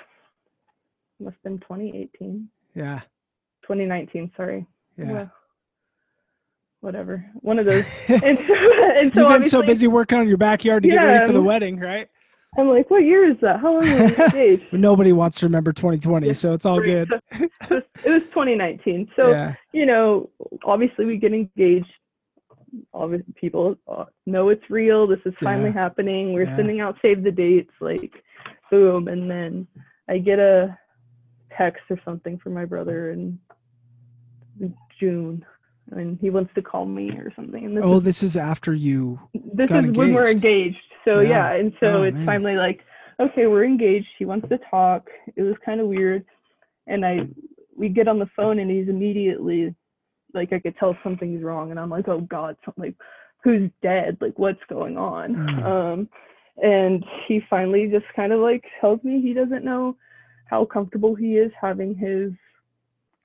[1.20, 3.02] must have been 2018, yeah
[3.64, 4.32] 2019.
[4.36, 4.66] Sorry.
[4.98, 5.32] yeah Well,
[6.82, 7.26] whatever.
[7.42, 7.84] One of those.
[8.10, 11.26] And so, and so You've been so busy working on your backyard to get ready
[11.26, 12.08] for the wedding, right?
[12.58, 13.60] I'm like, what year is that?
[13.60, 14.64] How long were we engaged?
[14.74, 17.10] Nobody wants to remember 2020, Yeah, so it's all Right, good.
[17.10, 19.12] so it, was, it was 2019.
[19.16, 20.30] So yeah, you know,
[20.66, 21.86] obviously we get engaged.
[22.94, 25.06] Obviously, people uh, know it's real.
[25.08, 25.74] This is finally Yeah.
[25.82, 26.34] happening.
[26.34, 26.56] We're Yeah.
[26.56, 28.12] sending out save the dates, like,
[28.72, 29.68] boom, and then
[30.08, 30.78] I get a
[31.60, 33.40] text or something for my brother in
[35.00, 35.46] June,
[35.92, 37.66] and he wants to call me or something.
[37.66, 39.20] And this Oh, is this is after you.
[39.34, 40.46] this is when we're engaged.
[40.46, 40.78] engaged.
[41.06, 41.30] So Yeah.
[41.30, 42.26] yeah, and so Oh, it's man.
[42.26, 42.80] finally like,
[43.20, 44.08] okay, we're engaged.
[44.18, 45.10] He wants to talk.
[45.36, 46.26] It was kind of weird,
[46.88, 47.28] and I
[47.76, 49.74] we get on the phone and he's immediately
[50.34, 52.96] like I could tell something's wrong, and I'm like, oh God, something like
[53.44, 54.18] who's dead?
[54.20, 55.36] Like what's going on?
[55.36, 55.66] Mm.
[55.66, 56.10] Um,
[56.62, 59.96] and he finally just kind of like tells me he doesn't know
[60.50, 62.32] how comfortable he is having his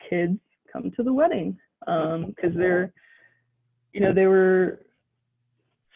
[0.09, 0.39] kids
[0.73, 1.57] come to the wedding.
[1.87, 2.93] Um because they're
[3.93, 4.81] you know they were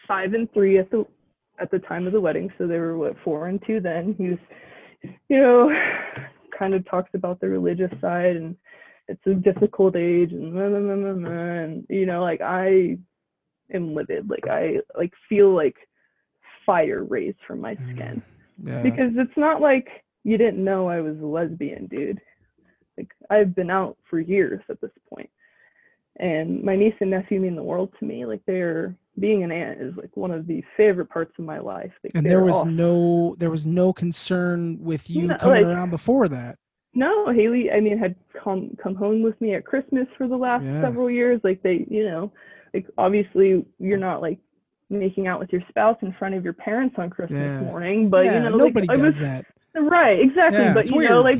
[0.07, 1.05] five and three at the
[1.59, 4.15] at the time of the wedding so they were what four and two then.
[4.17, 5.69] He's you know
[6.57, 8.55] kind of talks about the religious side and
[9.07, 12.97] it's a difficult age and blah, blah, blah, and you know like I
[13.73, 14.29] am livid.
[14.29, 15.75] Like I like feel like
[16.65, 18.21] fire raised from my skin.
[18.61, 18.81] Mm, yeah.
[18.83, 19.87] because it's not like
[20.23, 22.21] you didn't know I was a lesbian, dude.
[22.97, 25.29] Like I've been out for years at this point.
[26.19, 28.25] And my niece and nephew mean the world to me.
[28.25, 31.91] Like they're being an aunt is like one of the favorite parts of my life.
[32.03, 32.75] Like, and there was awesome.
[32.75, 36.57] no there was no concern with you No, coming like- around before that.
[36.93, 37.71] no Haley.
[37.71, 40.81] I mean, had come come home with me at Christmas for the last Yeah.
[40.81, 41.39] several years.
[41.43, 42.33] Like they, you know,
[42.73, 44.39] like obviously you're not like
[44.89, 47.61] making out with your spouse in front of your parents on Christmas Yeah.
[47.61, 49.45] morning, but yeah, you know, nobody like, does was that.
[49.75, 50.59] Right, exactly.
[50.59, 51.39] Yeah, but you know, like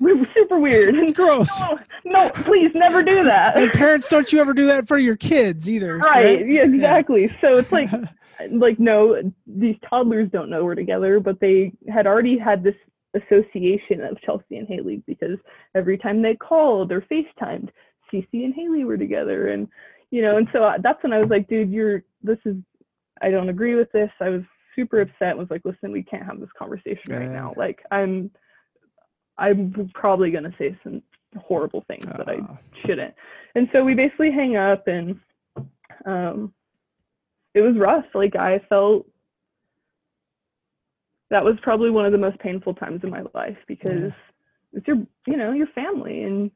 [0.00, 0.94] we're, super weird.
[0.98, 1.50] It's gross.
[1.60, 3.56] no, no, please never do that.
[3.56, 5.98] and parents, don't you ever do that in front of your kids either?
[5.98, 7.90] right yeah exactly so it's like
[8.52, 12.76] like no these toddlers don't know we're together but they had already had this
[13.14, 15.38] association of chelsea and haley because
[15.74, 17.68] every time they called or facetimed
[18.12, 19.66] cc and haley were together and
[20.12, 22.54] you know and so I- that's when i was like dude you're this is
[23.22, 24.42] i don't agree with this i was
[24.78, 27.40] super upset was like listen we can't have this conversation right Yeah.
[27.40, 28.30] now like i'm
[29.36, 31.02] i'm probably going to say some
[31.36, 33.14] horrible things that i Uh, shouldn't.
[33.54, 35.18] And so we basically hang up and
[36.06, 36.52] um
[37.54, 38.04] it was rough.
[38.14, 39.06] Like I felt
[41.30, 44.12] that was probably one of the most painful times in my life because
[44.72, 46.50] it's your you know, your family and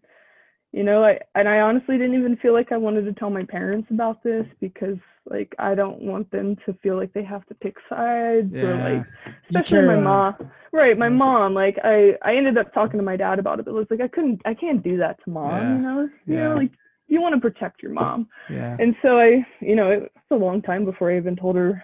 [0.72, 3.44] you know, I and I honestly didn't even feel like I wanted to tell my
[3.44, 4.96] parents about this because
[5.30, 9.06] like I don't want them to feel like they have to pick sides or like
[9.48, 10.34] especially my mom
[10.72, 11.14] right my Yeah.
[11.14, 13.86] mom like i i ended up talking to my dad about it but it was
[13.90, 15.76] like i couldn't i can't do that to mom Yeah.
[15.76, 16.48] you know you Yeah.
[16.48, 16.72] know like
[17.08, 18.76] you want to protect your mom yeah.
[18.80, 21.82] and so i you know it's a long time before i even told her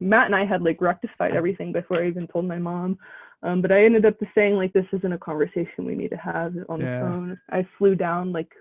[0.00, 2.96] matt and i had like rectified everything before i even told my mom
[3.42, 6.16] um, but i ended up just saying like this isn't a conversation we need to
[6.16, 6.98] have on Yeah.
[7.00, 8.52] the phone i flew down like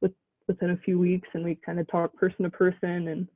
[0.00, 0.12] with,
[0.48, 3.28] within a few weeks and we kind of talked person to person and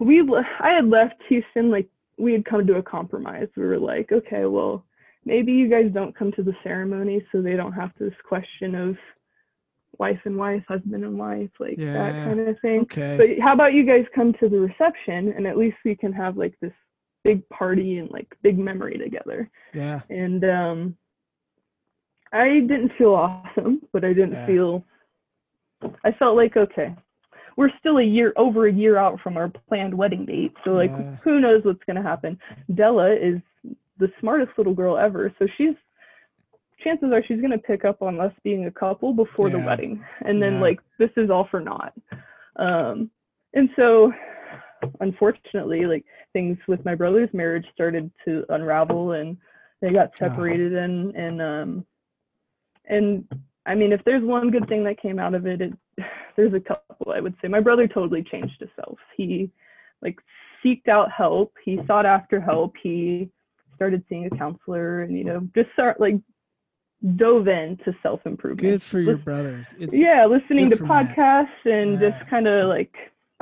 [0.00, 0.20] we
[0.60, 4.44] i had left houston like we had come to a compromise we were like okay
[4.46, 4.84] well
[5.24, 8.96] maybe you guys don't come to the ceremony so they don't have this question of
[9.98, 13.16] wife and wife husband and wife like that kind of thing Okay.
[13.16, 16.36] but how about you guys come to the reception and at least we can have
[16.36, 16.72] like this
[17.26, 20.00] big party and like big memory together yeah.
[20.10, 20.96] and um
[22.32, 24.46] i didn't feel awesome but i didn't Yeah.
[24.46, 24.84] feel
[26.04, 26.94] i felt like okay
[27.56, 30.90] we're still a year over a year out from our planned wedding date so like
[30.90, 31.16] Yeah.
[31.24, 32.38] who knows what's going to happen
[32.74, 33.40] della is
[33.98, 35.74] the smartest little girl ever so she's
[36.84, 40.04] chances are she's going to pick up on us being a couple before the wedding
[40.26, 40.60] and then Yeah.
[40.60, 41.94] like this is all for naught
[42.56, 43.10] um
[43.54, 44.12] and so
[45.00, 49.36] unfortunately like things with my brother's marriage started to unravel and
[49.80, 50.26] they got Oh.
[50.26, 51.86] separated and and um
[52.86, 53.24] and
[53.66, 55.72] i mean if there's one good thing that came out of it, it
[56.36, 59.50] there's a couple i would say my brother totally changed himself he
[60.02, 60.18] like
[60.64, 63.28] seeked out help he sought after help he
[63.74, 66.16] started seeing a counselor and you know just start like
[67.16, 69.68] dove into self-improvement Good for your Listen- brother.
[69.78, 72.10] It's yeah listening to podcasts and Yeah.
[72.10, 72.94] just kind of like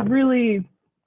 [0.04, 0.64] really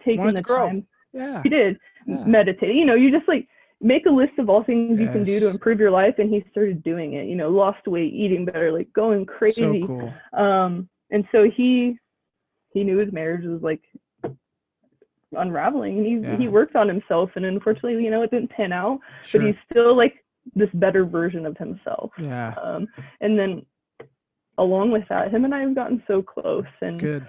[0.07, 0.67] taking the grow.
[0.67, 0.79] time
[1.13, 1.41] yeah.
[1.43, 1.73] he did
[2.07, 2.23] Yeah.
[2.37, 3.45] meditate you know you just like
[3.93, 6.39] make a list of all things you can do to improve your life and he
[6.51, 9.81] started doing it you know lost weight eating better like going crazy.
[9.81, 10.13] So cool.
[10.45, 10.71] um
[11.13, 11.69] and so he
[12.73, 13.83] he knew his marriage was like
[15.37, 16.37] unraveling and he Yeah.
[16.37, 19.41] he worked on himself and unfortunately you know it didn't pan out Sure.
[19.41, 20.15] but he's still like
[20.55, 22.53] this better version of himself yeah.
[22.63, 22.87] um
[23.21, 23.65] and then
[24.57, 27.25] along with that him and i have gotten so close and Good.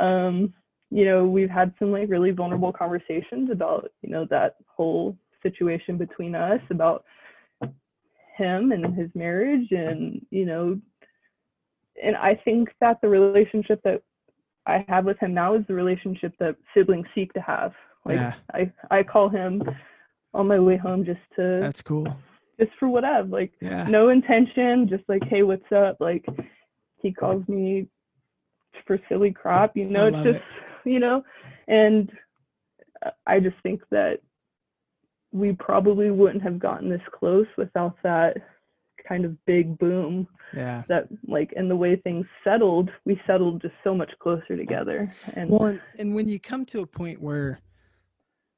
[0.00, 0.54] um
[0.90, 5.96] you know we've had some like really vulnerable conversations about you know that whole situation
[5.96, 7.04] between us about
[8.36, 10.78] him and his marriage and you know
[12.02, 14.02] and i think that the relationship that
[14.66, 17.72] i have with him now is the relationship that siblings seek to have
[18.04, 18.34] like Yeah.
[18.54, 19.62] i i call him
[20.32, 22.06] on my way home just to That's cool.
[22.58, 23.84] just for whatever like Yeah.
[23.88, 25.96] no intention, just like, hey, what's up?
[26.00, 26.24] Like
[27.02, 27.88] he calls me
[28.86, 30.44] for silly crap, you know, it's just,
[30.84, 31.22] you know,
[31.68, 32.10] and
[33.26, 34.20] I just think that
[35.32, 38.36] we probably wouldn't have gotten this close without that
[39.08, 40.82] kind of big boom Yeah.
[40.88, 45.50] that like and the way things settled we settled just so much closer together and
[45.50, 47.60] Well, and, and when you come to a point where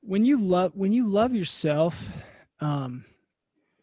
[0.00, 2.08] when you love when you love yourself,
[2.60, 3.04] um,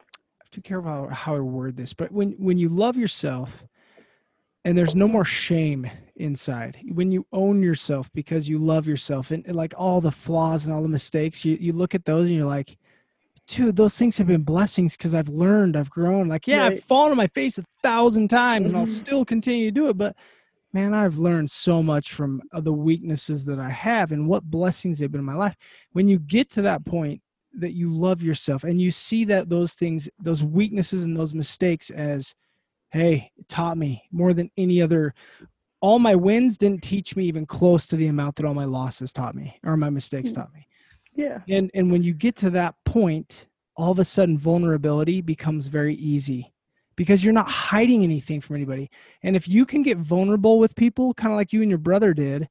[0.01, 2.97] I have to be careful how, how I word this, but when when you love
[2.97, 3.63] yourself
[4.65, 9.45] and there's no more shame inside, when you own yourself because you love yourself and,
[9.47, 12.37] and like all the flaws and all the mistakes, you, you look at those and
[12.37, 12.77] you're like,
[13.47, 16.27] dude, those things have been blessings because I've learned, I've grown.
[16.27, 16.73] Like, yeah, Right.
[16.77, 18.89] I've fallen on my face a thousand times and I'll Mhm.
[18.89, 19.97] still continue to do it.
[19.97, 20.15] But
[20.71, 24.99] man, I've learned so much from uh, the weaknesses that I have and what blessings
[24.99, 25.55] they've been in my life.
[25.93, 27.21] When you get to that point
[27.53, 31.89] that you love yourself and you see that those things, those weaknesses and those mistakes
[31.89, 32.35] as,
[32.91, 35.15] hey, it taught me more than any other.
[35.81, 39.13] All my wins didn't teach me even close to the amount that all my losses
[39.13, 40.35] taught me or my mistakes Hmm.
[40.41, 40.67] taught me
[41.15, 41.41] Yeah.
[41.47, 45.95] and and when you get to that point all of a sudden vulnerability becomes very
[45.95, 46.53] easy
[46.97, 48.89] because you're not hiding anything from anybody
[49.23, 52.13] and if you can get vulnerable with people kind of like you and your brother
[52.13, 52.49] did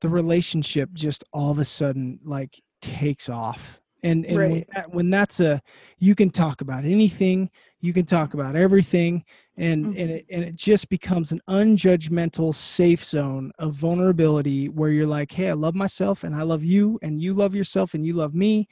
[0.00, 5.10] the relationship just all of a sudden like takes off and and when, that, when
[5.10, 5.60] that's a
[5.98, 9.24] you can talk about anything you can talk about everything
[9.56, 10.10] and and Mhm.
[10.10, 15.48] it, and it just becomes an unjudgmental safe zone of vulnerability where you're like hey
[15.50, 18.68] i love myself and i love you and you love yourself and you love me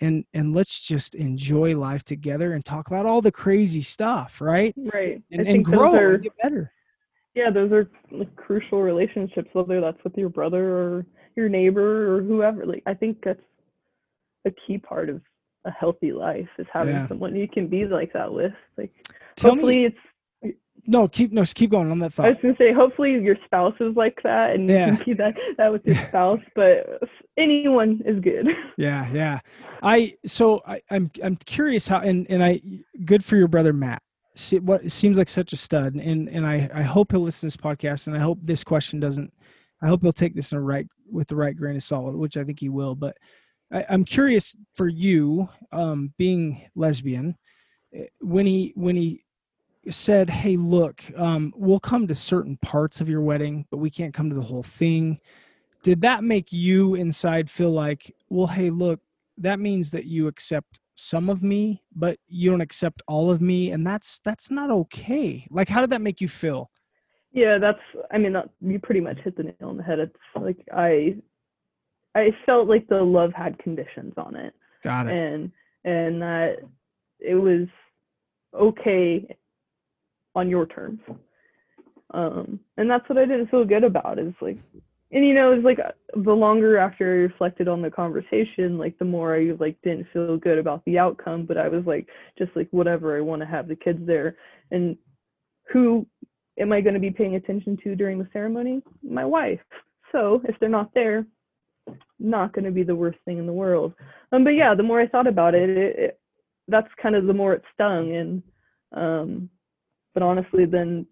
[0.00, 4.74] and and let's just enjoy life together and talk about all the crazy stuff right
[4.92, 5.22] Right.
[5.32, 6.72] and, and grow are and get better
[7.34, 12.22] yeah, those are like crucial relationships, whether that's with your brother or your neighbor or
[12.22, 12.64] whoever.
[12.64, 13.42] Like I think that's
[14.46, 15.20] a key part of
[15.64, 17.08] a healthy life is having Yeah.
[17.08, 18.52] someone you can be like that with.
[18.78, 18.92] Like
[19.36, 20.56] tell hopefully me it's
[20.86, 22.26] no keep no keep going on that thought.
[22.26, 24.92] I was gonna say hopefully your spouse is like that and Yeah.
[24.92, 27.02] you can be that that with your spouse, but
[27.36, 28.46] anyone is good.
[28.76, 29.40] Yeah, yeah.
[29.82, 32.60] I so I, I'm I'm curious how and and I
[33.04, 34.02] good for your brother Matt.
[34.36, 37.46] See, what seems like such a stud, and and I I hope he'll listen to
[37.46, 39.32] this podcast, and I hope this question doesn't.
[39.82, 42.36] I hope he'll take this in a right with the right grain of salt, which
[42.36, 42.94] I think he will.
[42.94, 43.16] But
[43.72, 47.36] I, I'm curious for you, um, being lesbian,
[47.94, 49.24] eh, when he when he
[49.88, 54.14] said, "Hey, look, um, we'll come to certain parts of your wedding, but we can't
[54.14, 55.20] come to the whole thing."
[55.82, 59.00] Did that make you inside feel like, "Well, hey, look,
[59.38, 63.70] that means that you accept some of me, but you don't accept all of me,
[63.70, 66.70] and that's that's not okay." Like, how did that make you feel?
[67.32, 67.80] Yeah, that's.
[68.10, 69.98] I mean, that, you pretty much hit the nail on the head.
[69.98, 71.16] It's like I,
[72.16, 75.12] I felt like the love had conditions on it, Got it.
[75.12, 75.52] and
[75.84, 76.56] and that
[77.20, 77.68] it was
[78.54, 79.36] okay
[80.34, 81.00] on your terms.
[82.14, 84.18] Um, and that's what I didn't feel good about.
[84.18, 84.58] Is like,
[85.12, 85.78] and you know, it's like
[86.14, 90.38] the longer after I reflected on the conversation, like the more I like didn't feel
[90.38, 91.44] good about the outcome.
[91.44, 93.16] But I was like, just like whatever.
[93.16, 94.36] I want to have the kids there,
[94.70, 94.96] and
[95.70, 96.06] who
[96.58, 98.82] am I going to be paying attention to during the ceremony?
[99.02, 99.60] My wife.
[100.12, 101.26] So if they're not there,
[102.18, 103.92] not going to be the worst thing in the world.
[104.32, 106.20] Um, but yeah, the more I thought about it, it, it
[106.68, 108.14] that's kind of the more it stung.
[108.14, 108.42] And
[108.92, 109.50] um,
[110.14, 111.06] but honestly, then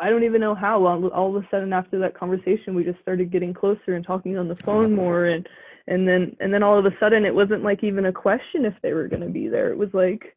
[0.00, 0.84] I don't even know how.
[0.86, 4.38] All, all of a sudden, after that conversation, we just started getting closer and talking
[4.38, 5.48] on the phone more, and
[5.86, 8.74] and then and then all of a sudden, it wasn't like even a question if
[8.82, 9.70] they were going to be there.
[9.70, 10.36] It was like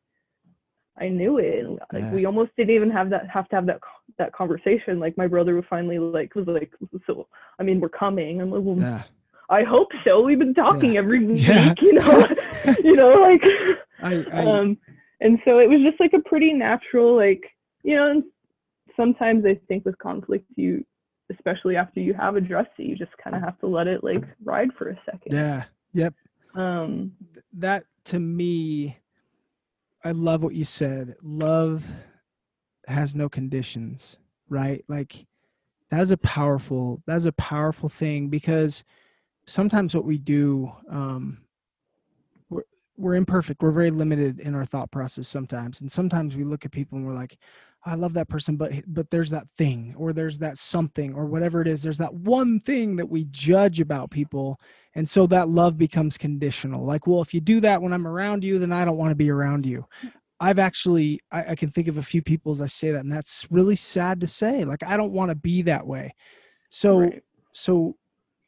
[1.02, 1.66] I knew it.
[1.66, 2.12] And, Like Yeah.
[2.14, 3.80] we almost didn't even have that have to have that
[4.18, 5.00] that conversation.
[5.00, 6.72] Like my brother would finally like was like,
[7.08, 7.28] so
[7.60, 8.42] I mean, we're coming.
[8.42, 9.04] I'm like, well, Yeah.
[9.50, 10.22] I hope so.
[10.22, 11.74] We've been talking every week, Yeah.
[11.82, 12.28] you know,
[12.84, 13.42] you know, like,
[14.02, 14.78] I, I um,
[15.20, 17.44] and so it was just like a pretty natural, like,
[17.84, 18.24] you know,
[18.96, 20.86] sometimes I think with conflict, you,
[21.32, 24.24] especially after you have addressed it, you just kind of have to let it like
[24.44, 25.34] ride for a second.
[25.34, 25.64] yeah.
[25.94, 26.14] Yep.
[26.56, 27.12] Um,
[27.54, 28.98] that to me
[30.04, 31.16] i love what you said.
[31.22, 31.86] Love
[32.88, 34.18] has no conditions
[34.52, 34.84] right?
[34.88, 35.26] Like
[35.90, 38.84] that's a powerful that's a powerful thing because
[39.48, 41.40] sometimes what we do um
[42.50, 42.64] we're,
[42.98, 43.64] we're imperfect.
[43.64, 45.82] We're very limited in our thought process sometimes.
[45.82, 47.38] And sometimes we look at people and we're like
[47.86, 51.62] i love that person but but there's that thing or there's that something or whatever
[51.62, 54.60] it is there's that one thing that we judge about people
[54.96, 56.86] and so that love becomes conditional.
[56.86, 59.16] Like, well, if you do that when I'm around you, then I don't want to
[59.16, 59.86] be around you.
[60.04, 60.12] Mm.
[60.40, 63.12] I've actually, I, I can think of a few people as I say that, and
[63.12, 64.66] that's really sad to say.
[64.66, 66.16] Like, I don't want to be that way.
[66.70, 67.24] So, right.
[67.54, 67.96] so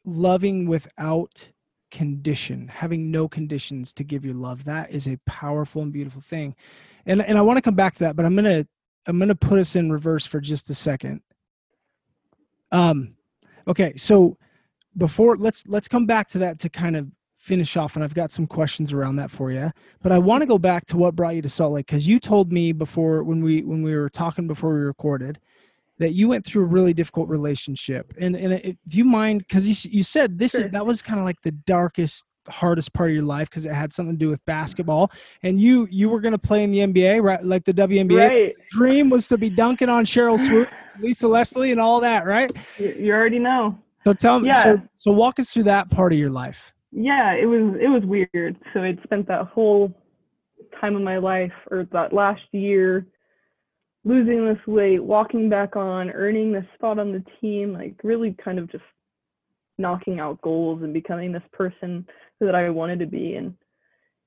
[0.03, 1.47] loving without
[1.91, 6.55] condition, having no conditions to give your love, that is a powerful and beautiful thing.
[7.05, 8.65] And and I want to come back to that, but I'm gonna
[9.07, 11.21] I'm gonna put us in reverse for just a second.
[12.71, 13.15] Um,
[13.67, 14.37] okay, so
[14.97, 18.31] before let's let's come back to that to kind of finish off and i've got
[18.31, 19.69] some questions around that for you
[20.01, 22.17] but i want to go back to what brought you to salt lake because you
[22.17, 25.37] told me before when we when we were talking before we recorded
[25.99, 28.13] that you went through a really difficult relationship.
[28.19, 29.39] And and it, do you mind?
[29.39, 33.09] Because you, you said this is that was kind of like the darkest hardest part
[33.09, 35.11] of your life because it had something to do with basketball
[35.43, 38.55] and you you were going to play in the nba right like the WNBA Right.
[38.69, 42.93] dream was to be dunking on Sheryl Swoopes lisa leslie and all that right You,
[42.97, 43.77] you already know.
[44.03, 44.61] so tell me, Yeah.
[44.63, 46.73] so, so walk us through that part of your life.
[46.91, 48.57] yeah, it was it was weird.
[48.73, 49.93] So I'd spent that whole
[50.81, 53.07] time of my life or that last year
[54.05, 58.59] losing this weight, walking back on, earning this spot on the team, like really kind
[58.59, 58.83] of just
[59.79, 62.05] knocking out goals and becoming this person
[62.39, 63.35] that I wanted to be.
[63.35, 63.53] And,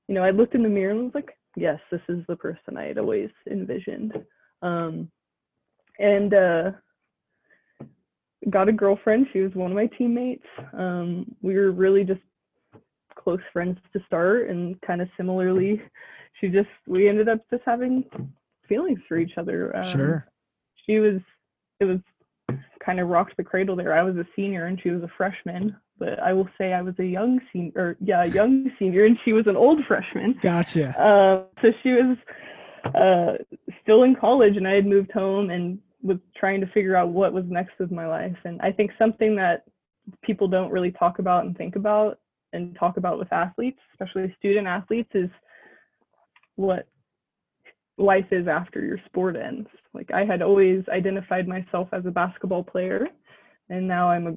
[0.07, 2.77] you know, I looked in the mirror and was like, yes, this is the person
[2.77, 4.13] I had always envisioned.
[4.61, 5.09] Um,
[5.99, 6.71] and uh,
[8.49, 9.27] got a girlfriend.
[9.33, 10.45] She was one of my teammates.
[10.73, 12.21] Um, we were really just
[13.15, 15.81] close friends to start, and kind of similarly,
[16.39, 18.05] she just we ended up just having
[18.69, 19.75] feelings for each other.
[19.75, 20.27] Um, sure.
[20.85, 21.19] She was,
[21.79, 21.99] it was
[22.83, 23.93] kind of rocked the cradle there.
[23.93, 26.95] I was a senior and she was a freshman, but I will say I was
[26.99, 30.37] a young senior, or yeah, a young senior, and she was an old freshman.
[30.41, 30.89] Gotcha.
[30.99, 32.17] Uh, so she was
[32.95, 33.43] uh,
[33.81, 37.33] still in college, and I had moved home and was trying to figure out what
[37.33, 38.37] was next with my life.
[38.45, 39.63] And I think something that
[40.23, 42.19] people don't really talk about and think about
[42.53, 45.29] and talk about with athletes, especially student athletes, is
[46.55, 46.87] what
[47.97, 49.67] life is after your sport ends.
[49.93, 53.07] Like I had always identified myself as a basketball player
[53.69, 54.33] and now I'm a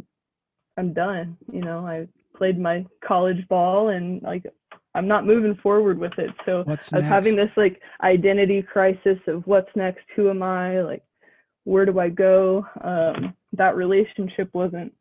[0.80, 1.36] I'm done.
[1.52, 4.46] You know, I played my college ball and like
[4.94, 6.30] I'm not moving forward with it.
[6.46, 7.12] So what's I was next?
[7.12, 11.02] having this like identity crisis of what's next, who am I, like
[11.64, 12.66] where do I go?
[12.80, 14.92] Um, that relationship wasn't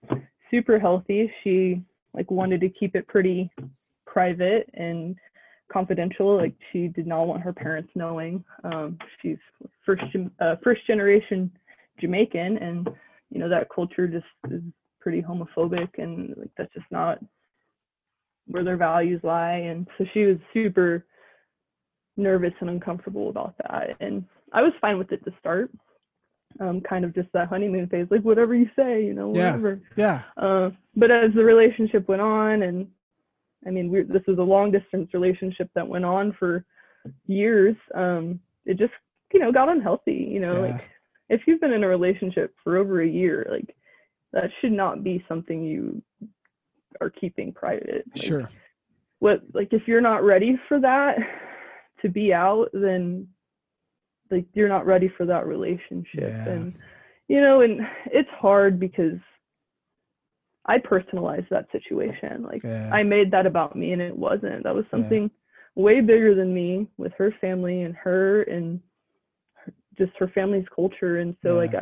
[0.51, 1.31] super healthy.
[1.43, 1.81] She
[2.13, 3.49] like wanted to keep it pretty
[4.05, 5.15] private and
[5.71, 6.35] confidential.
[6.35, 8.43] Like she did not want her parents knowing.
[8.65, 9.37] Um, she's
[9.85, 10.03] first
[10.41, 11.49] uh, first generation
[12.01, 12.89] Jamaican, and
[13.29, 14.61] you know that culture just is
[14.99, 17.19] pretty homophobic, and like that's just not
[18.47, 19.57] where their values lie.
[19.57, 21.05] And so she was super
[22.17, 23.95] nervous and uncomfortable about that.
[23.99, 25.71] And I was fine with it to start.
[26.59, 29.79] Um, kind of just that honeymoon phase, like whatever you say, you know, whatever.
[29.95, 30.23] Yeah.
[30.35, 30.43] yeah.
[30.43, 32.87] Uh, but as the relationship went on and
[33.67, 36.65] I mean, we this was a long distance relationship that went on for
[37.27, 37.75] years.
[37.93, 38.93] Um, it just,
[39.33, 40.27] you know, got unhealthy.
[40.31, 40.71] You know, yeah.
[40.71, 40.89] like
[41.29, 43.75] if you've been in a relationship for over a year, like
[44.33, 46.01] that should not be something you
[47.01, 48.05] are keeping private.
[48.15, 48.49] Like, sure.
[49.19, 51.17] What like if you're not ready for that
[52.01, 53.27] to be out, then
[54.31, 56.05] like you're not ready for that relationship.
[56.15, 56.49] Yeah.
[56.49, 56.73] And
[57.27, 59.19] you know, and it's hard because
[60.65, 62.43] I personalized that situation.
[62.43, 62.89] Like yeah.
[62.93, 64.63] I made that about me and it wasn't.
[64.63, 65.83] That was something yeah.
[65.83, 68.79] way bigger than me with her family and her and
[69.55, 71.19] her, just her family's culture.
[71.19, 71.73] And so like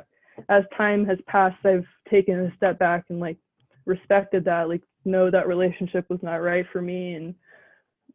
[0.49, 3.37] as time has passed, I've taken a step back and like
[3.85, 4.69] respected that.
[4.69, 7.33] Like no, that relationship was not right for me and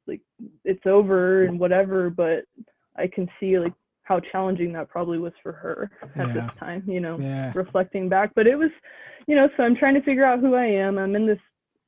[0.07, 0.21] like
[0.65, 2.11] it's over and whatever.
[2.11, 2.45] But
[2.97, 6.33] I can see like how challenging that probably was for her at Yeah.
[6.35, 7.53] this time, you know, Yeah.
[7.55, 8.33] reflecting back.
[8.35, 8.71] But it was,
[9.27, 10.99] you know, so I'm trying to figure out who I am.
[10.99, 11.39] I'm in this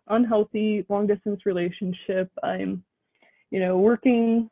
[0.08, 2.30] unhealthy long distance relationship.
[2.42, 2.84] I'm,
[3.50, 4.48] you know, working.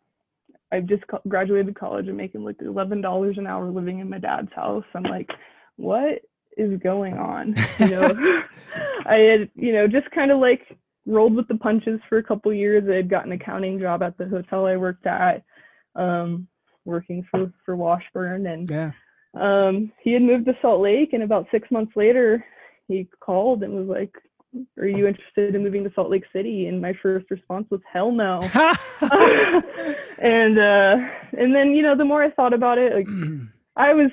[0.73, 4.85] I've just graduated college and making like $11 an hour living in my dad's house.
[4.95, 5.31] I'm like,
[5.83, 6.23] what
[6.57, 7.55] is going on?
[7.79, 8.43] You know,
[9.07, 10.61] I had, you know, just kind of like
[11.07, 12.85] rolled with the punches for a couple years.
[12.89, 15.43] I had got an accounting job at the hotel I worked at.
[15.97, 16.47] Um,
[16.85, 18.93] working for for Washburn, and Yeah.
[19.35, 21.13] um, he had moved to Salt Lake.
[21.13, 22.45] And about six months later,
[22.89, 24.13] he called and was like,
[24.79, 28.11] "Are you interested in moving to Salt Lake City?" And my first response was, "Hell
[28.13, 28.41] no."
[30.19, 30.97] and uh,
[31.39, 33.07] and then you know, the more I thought about it, like
[33.77, 34.11] I was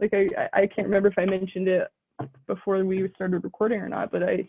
[0.00, 1.88] like I I can't remember if I mentioned it
[2.46, 4.48] before we started recording or not, but I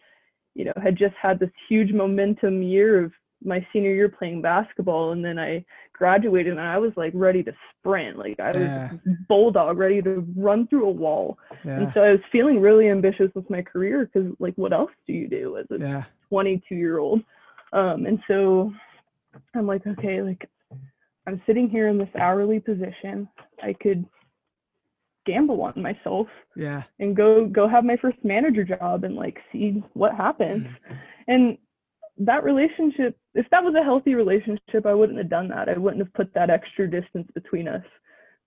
[0.56, 3.12] you know had just had this huge momentum year of
[3.44, 7.52] my senior year playing basketball and then I graduated and I was like ready to
[7.80, 8.92] sprint like I was Yeah.
[9.28, 11.78] bulldog ready to run through a wall Yeah.
[11.80, 15.14] and so I was feeling really ambitious with my career because like what else do
[15.14, 16.04] you do as a Yeah.
[16.30, 17.24] 22 year old
[17.74, 18.72] um and so
[19.56, 20.48] I'm like okay like
[21.26, 23.28] I'm sitting here in this hourly position
[23.64, 24.06] I could
[25.26, 26.84] gamble on myself Yeah.
[27.00, 30.68] and go go have my first manager job and like see what happens.
[31.28, 31.58] And
[32.18, 35.70] that relationship if that was a healthy relationship i wouldn't have done that.
[35.70, 37.84] I wouldn't have put that extra distance between us.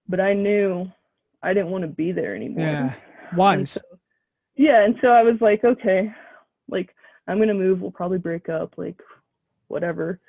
[0.08, 0.90] But i knew
[1.42, 2.66] i didn't want to be there anymore.
[2.66, 2.94] Yeah.
[3.38, 3.80] And so-
[4.56, 6.12] yeah and so i was like okay
[6.68, 6.94] like
[7.26, 7.80] i'm gonna move.
[7.80, 9.00] We'll probably break up like
[9.68, 10.20] whatever.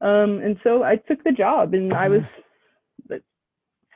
[0.00, 2.22] Um and so i took the job and i was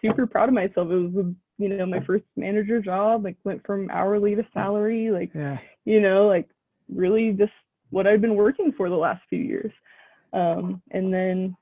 [0.00, 0.88] super proud of myself.
[0.90, 5.30] It was you know my first manager job like went from hourly to salary like
[5.34, 5.58] Yeah.
[5.84, 6.48] you know, like
[6.94, 7.52] really just
[7.90, 9.72] what I've been working for the last few years.
[10.32, 11.56] Um, and then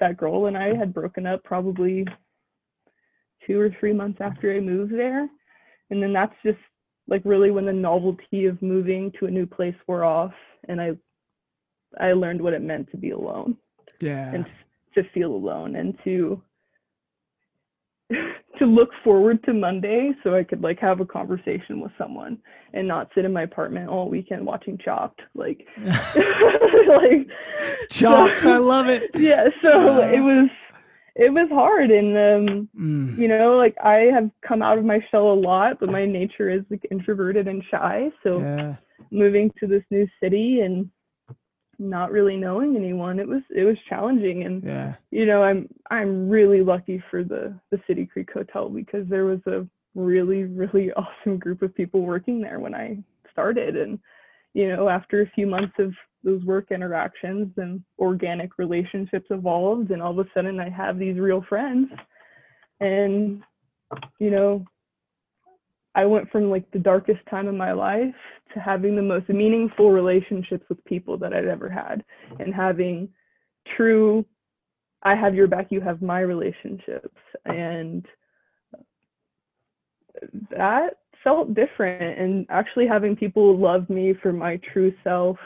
[0.00, 2.06] that girl and I had broken up probably
[3.46, 5.28] two or three months after I moved there.
[5.90, 6.58] And then that's just
[7.08, 10.32] like really when the novelty of moving to a new place wore off
[10.68, 10.92] and I
[11.98, 13.56] I learned what it meant to be alone
[14.00, 14.32] Yeah.
[14.32, 14.46] and
[14.94, 16.42] to feel alone and to
[18.10, 22.38] to look forward to Monday so I could like have a conversation with someone
[22.72, 27.26] and not sit in my apartment all weekend watching Chopped like like
[27.90, 28.40] Chopped.
[28.40, 29.10] so- I love it.
[29.14, 30.08] yeah so Uh.
[30.08, 30.48] it was
[31.16, 35.00] it was hard and um Mm, you know like I have come out of my
[35.10, 38.76] shell a lot but my nature is like introverted and shy so yeah.
[39.10, 40.88] moving to this new city and
[41.78, 43.18] not really knowing anyone.
[43.20, 44.44] It was it was challenging.
[44.44, 44.94] And Yeah.
[45.10, 49.40] you know i'm i'm really lucky for the the city creek hotel because there was
[49.46, 52.98] a really really awesome group of people working there when i
[53.32, 53.76] started.
[53.76, 53.98] And
[54.54, 55.92] you know after a few months of
[56.24, 61.18] those work interactions and organic relationships evolved and all of a sudden i have these
[61.18, 61.88] real friends.
[62.80, 63.42] And
[64.18, 64.64] you know
[65.94, 68.14] i went from like the darkest time of my life
[68.54, 72.04] to having the most meaningful relationships with people that i'd ever had
[72.40, 73.08] and having
[73.76, 74.24] true
[75.02, 77.16] I have your back, you have my relationships.
[77.44, 78.04] And
[80.50, 82.18] that felt different.
[82.18, 85.38] And actually having people love me for my true self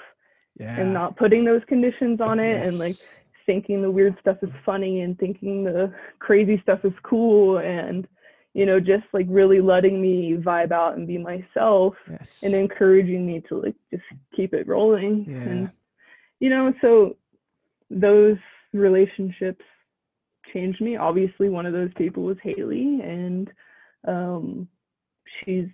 [0.58, 0.80] Yeah.
[0.80, 2.98] and not putting those conditions on it and like
[3.46, 8.06] thinking the weird stuff is funny and thinking the crazy stuff is cool and
[8.54, 12.40] you know just like really letting me vibe out and be myself Yes.
[12.42, 14.02] and encouraging me to like just
[14.36, 15.36] keep it rolling Yeah.
[15.50, 15.70] and
[16.40, 17.16] you know so
[17.90, 18.36] those
[18.72, 19.64] relationships
[20.52, 23.50] changed me obviously one of those people was haley and
[24.06, 24.68] um
[25.44, 25.66] she's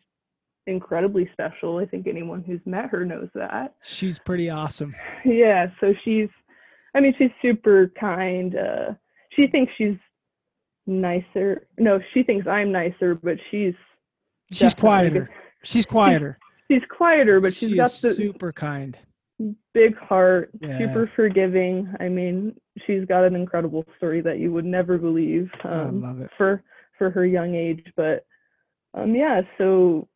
[0.67, 4.95] incredibly special i think anyone who's met her knows that She's pretty awesome.
[5.25, 6.29] yeah so she's
[6.95, 8.93] i mean she's super kind uh
[9.35, 9.97] she thinks she's
[10.89, 13.75] nicer no she thinks i'm nicer but she's
[14.51, 15.29] She's quieter.
[15.63, 16.39] She's quieter.
[16.71, 18.97] she's quieter but she's she got the super kind.
[19.75, 20.79] big heart, Yeah.
[20.79, 21.95] super forgiving.
[22.01, 26.21] I mean, she's got an incredible story that you would never believe I um, love
[26.23, 26.31] it.
[26.39, 26.63] for
[26.97, 27.85] for her young age.
[27.95, 28.25] But
[28.95, 30.09] um, yeah, so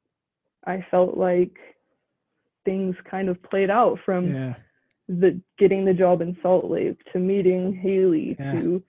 [0.67, 1.55] I felt like
[2.65, 4.55] things kind of played out from Yeah.
[5.09, 8.53] the getting the job in Salt Lake to meeting Haley Yeah.
[8.53, 8.83] to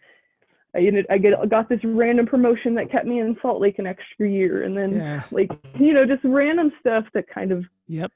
[0.75, 3.87] I ended, I get got this random promotion that kept me in Salt Lake an
[3.87, 5.23] extra year, and then Yeah.
[5.31, 8.11] like you know just random stuff that kind of Yep.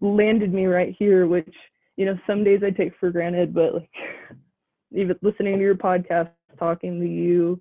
[0.00, 1.54] landed me right here, which
[1.96, 3.90] you know some days I take for granted, but like
[4.92, 7.60] even listening to your podcast, talking to you,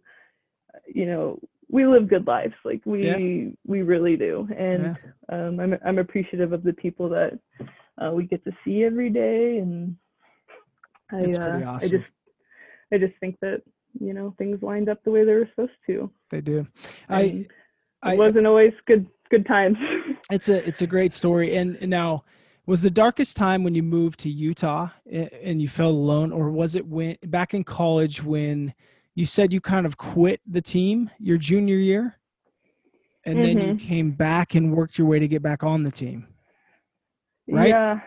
[0.88, 1.40] you know,
[1.70, 3.52] we live good lives, like we Yeah.
[3.66, 4.98] we really do, and
[5.30, 7.40] um, I'm I'm appreciative of the people that
[7.98, 9.96] uh, we get to see every day, and
[11.12, 12.06] I uh, pretty I just
[12.94, 13.62] I just think that
[14.00, 16.10] you know things lined up the way they were supposed to.
[16.32, 16.68] They do.
[17.10, 17.46] I and
[18.04, 19.78] I it wasn't always good good times.
[20.32, 22.24] it's a it's a great story and, and now
[22.68, 26.76] was the darkest time when you moved to utah and you felt alone or was
[26.76, 28.74] it when back in college when
[29.14, 32.18] you said you kind of quit the team your junior year
[33.24, 33.80] and then you Mhm.
[33.80, 36.28] came back and worked your way to get back on the team
[37.48, 37.70] Right?
[37.70, 38.00] Yeah.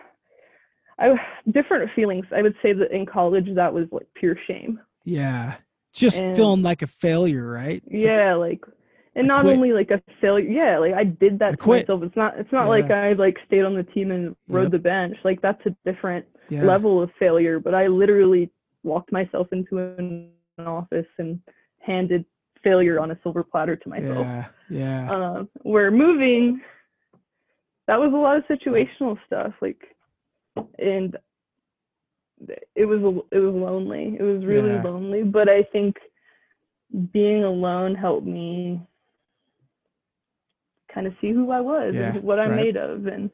[0.99, 1.15] I
[1.51, 2.25] different feelings.
[2.35, 4.79] I would say that in college that was like pure shame.
[5.05, 5.55] yeah
[5.93, 8.63] just And- feeling like a failure right Yeah, like
[9.15, 9.55] and I not quit.
[9.57, 10.47] only like a failure.
[10.49, 11.83] Yeah, like I did I that to quit.
[11.87, 12.03] myself.
[12.03, 14.71] It's not it's not like I like stayed on the team and rode Yep.
[14.71, 15.17] the bench.
[15.23, 18.49] Like that's a different yeah level of failure, but I literally
[18.83, 21.39] walked myself into an office and
[21.79, 22.23] handed
[22.63, 24.25] failure on a silver platter to myself.
[24.25, 26.61] yeah yeah uh, where moving
[27.87, 29.81] that was a lot of situational stuff like
[30.77, 31.15] and
[32.75, 34.15] it was it was lonely.
[34.19, 34.81] It was really Yeah.
[34.83, 35.97] lonely but i think
[37.11, 38.81] being alone helped me
[40.93, 42.65] kind of see who i was Yeah, and what i'm right.
[42.65, 43.05] made of.
[43.07, 43.29] And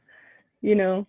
[0.62, 1.06] you know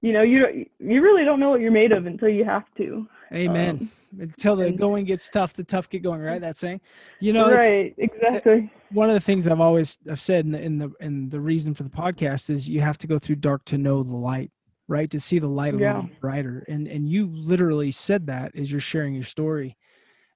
[0.00, 3.06] you know you you really don't know what you're made of until you have to.
[3.32, 3.78] Amen.
[3.80, 6.40] Um, until the going gets tough the tough get going right?
[6.40, 6.80] That saying?
[7.20, 8.70] You know right exactly.
[8.90, 11.72] One of the things I've always I've said in the in the in the reason
[11.72, 14.50] for the podcast is you have to go through dark to know the light,
[14.92, 15.10] right?
[15.10, 15.94] To see the light a Yeah.
[15.96, 16.64] little brighter.
[16.68, 19.76] And and you literally said that as you're sharing your story.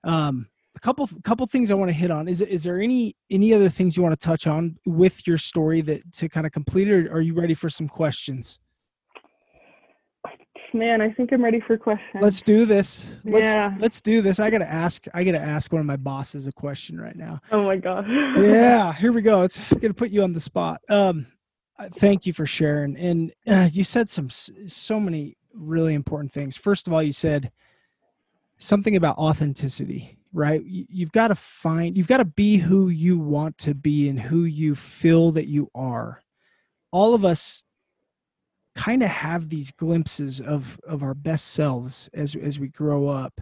[0.03, 2.27] Um a couple couple things I want to hit on.
[2.29, 5.81] Is is there any any other things you want to touch on with your story
[5.83, 8.59] that to kind of complete it or are you ready for some questions?
[10.75, 13.19] man i think i'm ready for questions Let's do this.
[13.25, 13.75] Let's Yeah.
[13.79, 14.41] let's do this.
[14.41, 17.41] I gotta ask I gotta ask one of my bosses a question right now.
[17.53, 18.05] oh my god
[18.37, 21.27] yeah here we go it's gonna put you on the spot um
[21.95, 26.57] thank you for sharing and uh, you said some so many really important things.
[26.57, 27.51] First of all you said
[28.59, 30.63] something about authenticity right?
[30.67, 34.45] You've got to find you've got to be who you want to be and who
[34.45, 36.23] you feel that you are.
[36.93, 37.65] All of us
[38.77, 43.41] kind of have these glimpses of of our best selves as as we grow up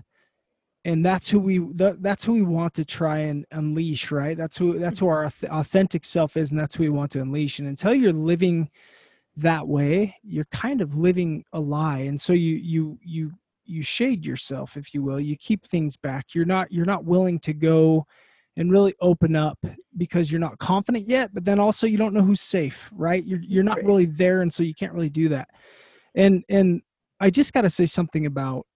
[0.85, 4.37] and that's who we that's who we want to try and unleash right?
[4.37, 7.59] That's who that's who our authentic self is and that's who we want to unleash.
[7.59, 8.71] And until you're living
[9.37, 12.01] that way you're kind of living a lie.
[12.01, 13.33] And so you you you
[13.65, 15.19] you shade yourself if you will.
[15.19, 16.35] You keep things back.
[16.35, 18.07] You're not you're not willing to go
[18.57, 19.59] and really open up
[19.97, 23.25] because you're not confident yet but then also you don't know who's safe right?
[23.25, 25.49] You're you're not really there and so you can't really do that.
[26.15, 26.83] And and
[27.21, 28.67] i just got to say something about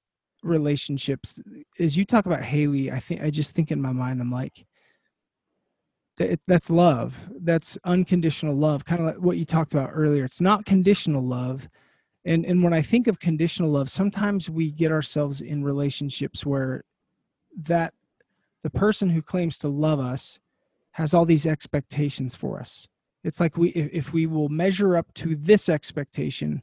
[0.43, 1.41] relationships
[1.81, 4.65] as you talk about haley i think i just think in my mind i'm like
[6.47, 7.29] that's love.
[7.41, 10.25] That's unconditional love kind of like what you talked about earlier.
[10.25, 11.69] It's not conditional love.
[12.25, 16.83] And and when i think of conditional love sometimes we get ourselves in relationships where
[17.57, 17.95] that
[18.65, 20.41] the person who claims to love us
[20.93, 22.89] has all these expectations for us.
[23.23, 26.63] It's like we if, if we will measure up to this expectation,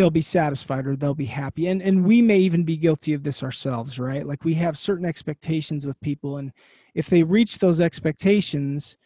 [0.00, 1.66] they'll be satisfied or they'll be happy.
[1.66, 4.26] And and we may even be guilty of this ourselves, right?
[4.26, 6.52] Like we have certain expectations with people, and
[6.94, 8.96] if they reach those expectations,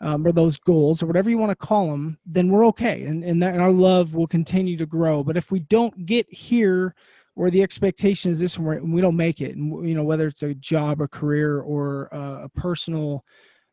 [0.00, 3.22] um, or those goals or whatever you want to call them, then we're okay, and
[3.24, 5.22] and, that, and our love will continue to grow.
[5.22, 6.94] But if we don't get here
[7.36, 10.42] or the expectation is this and we don't make it and you know whether it's
[10.42, 13.24] a job a career or a personal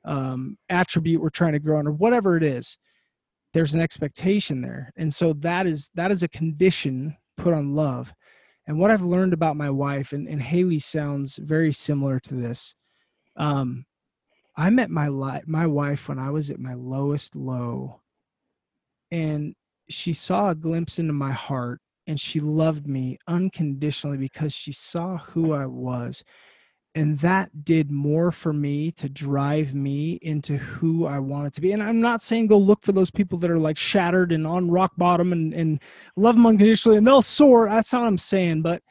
[0.03, 2.77] um, attribute we're trying to grow on or whatever it is
[3.55, 8.13] there's an expectation there and so that is that is a condition put on love
[8.67, 12.75] and what i've learned about my wife and, and haley sounds very similar to this
[13.37, 13.85] um,
[14.57, 18.01] i met my li- my wife when i was at my lowest low
[19.11, 19.55] and
[19.89, 25.17] she saw a glimpse into my heart and she loved me unconditionally because she saw
[25.17, 26.23] who I was.
[26.95, 31.73] And that did more for me to drive me into who I wanted to be.
[31.73, 34.71] And I'm not saying go look for those people that are like shattered and on
[34.71, 35.81] rock bottom and, and
[36.15, 37.67] love them unconditionally and they'll soar.
[37.67, 38.61] That's not what I'm saying.
[38.61, 38.81] But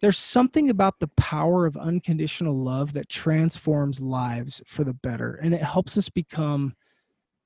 [0.00, 5.34] there's something about the power of unconditional love that transforms lives for the better.
[5.42, 6.76] And it helps us become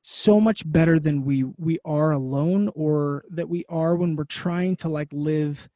[0.06, 4.76] so much better than we we are alone or that we are when we're trying
[4.76, 5.66] to like live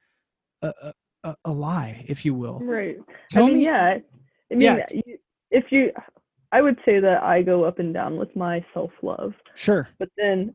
[0.60, 0.92] a,
[1.24, 2.98] a, a lie if you will right
[3.30, 3.98] tell I mean, me yeah
[4.50, 4.86] i mean yeah.
[5.50, 5.92] if you
[6.52, 9.34] i would say that i go up and down with my self-love.
[9.54, 9.88] Sure.
[9.98, 10.54] But then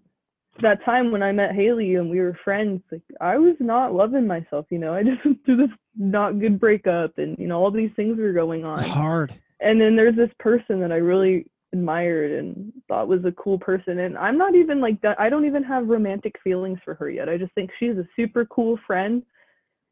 [0.62, 4.28] that time when i met haley and we were friends like i was not loving
[4.28, 4.94] myself you know?
[4.94, 8.34] I just went through this not good breakup and you know all these things were
[8.34, 8.80] going on.
[8.80, 9.34] it's hard.
[9.60, 14.00] And then there's this person that i really admired and thought was a cool person.
[14.00, 17.30] And i'm not even like that i don't even have romantic feelings for her yet.
[17.30, 19.24] I just think she's a super cool friend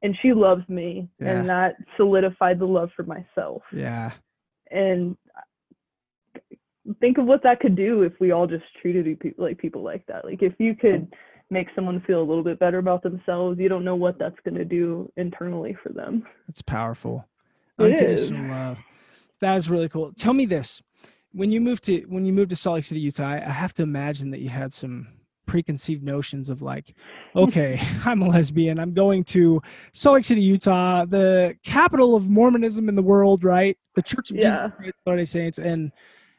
[0.04, 1.32] and she loves me yeah.
[1.32, 3.62] and that solidified the love for myself.
[3.72, 4.12] Yeah.
[4.72, 5.16] And
[7.00, 10.06] think of what that could do if we all just treated people like people like
[10.08, 10.26] that.
[10.26, 11.14] Like if you could
[11.50, 14.56] make someone feel a little bit better about themselves you don't know what that's going
[14.56, 16.26] to do internally for them.
[16.48, 17.28] It's powerful.
[17.78, 18.78] Unconditional love.
[19.42, 20.14] That is really cool.
[20.14, 20.82] Tell me this.
[21.34, 23.84] When you moved to when you moved to Salt Lake City, Utah, I have to
[23.84, 25.08] imagine that you had some
[25.52, 26.96] preconceived notions of like,
[27.36, 28.80] okay, I'm a lesbian.
[28.80, 33.78] I'm going to Salt Lake City, Utah, the capital of Mormonism in the world, right?
[33.96, 34.44] The Church of yeah.
[34.44, 35.92] Jesus Christ Latter-day Saints, and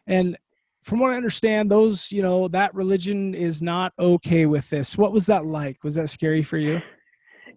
[0.06, 0.38] and
[0.82, 4.96] from what I understand, those you know that religion is not okay with this.
[4.96, 5.84] What was that like?
[5.84, 6.80] Was that scary for you?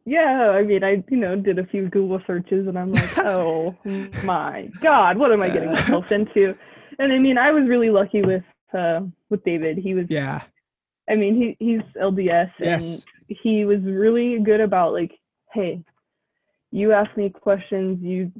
[0.05, 3.77] Yeah, I mean, I you know did a few Google searches, and I'm like, oh
[4.25, 6.53] my God, what am I getting myself into?
[6.99, 8.43] and I mean, I was really lucky with
[8.77, 9.77] uh, with David.
[9.77, 10.41] He was yeah.
[11.09, 12.85] I mean, he he's LDS yes.
[12.85, 15.11] and he was really good about like,
[15.53, 15.83] hey,
[16.71, 18.31] you ask me questions, you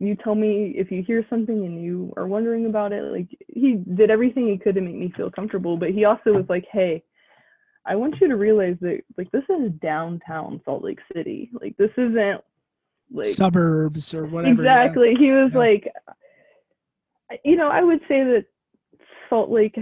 [0.00, 3.02] you tell me if you hear something and you are wondering about it.
[3.04, 6.44] Like he did everything he could to make me feel comfortable, but he also was
[6.48, 7.02] like, hey,
[7.84, 11.50] I want you to realize that like this is downtown Salt Lake City.
[11.52, 12.40] Like this isn't
[13.10, 14.60] like suburbs or whatever.
[14.60, 15.12] Exactly.
[15.12, 15.18] Yeah.
[15.18, 15.58] He was yeah.
[15.58, 15.92] like
[17.44, 18.46] you know, I would say that
[19.28, 19.76] Salt Lake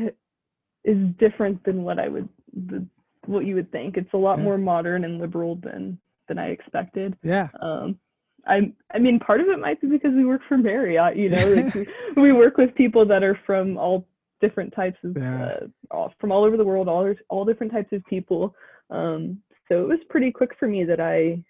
[0.87, 2.87] is different than what I would the,
[3.27, 3.97] what you would think.
[3.97, 4.45] It's a lot yeah.
[4.45, 7.17] more modern and liberal than than I expected.
[7.23, 7.49] Yeah.
[7.61, 7.99] Um,
[8.47, 11.17] I I mean, part of it might be because we work for Marriott.
[11.17, 14.07] You know, like we, we work with people that are from all
[14.41, 15.45] different types of yeah.
[15.45, 18.55] uh, all, from all over the world, all all different types of people.
[18.91, 21.43] Um, so it was pretty quick for me that I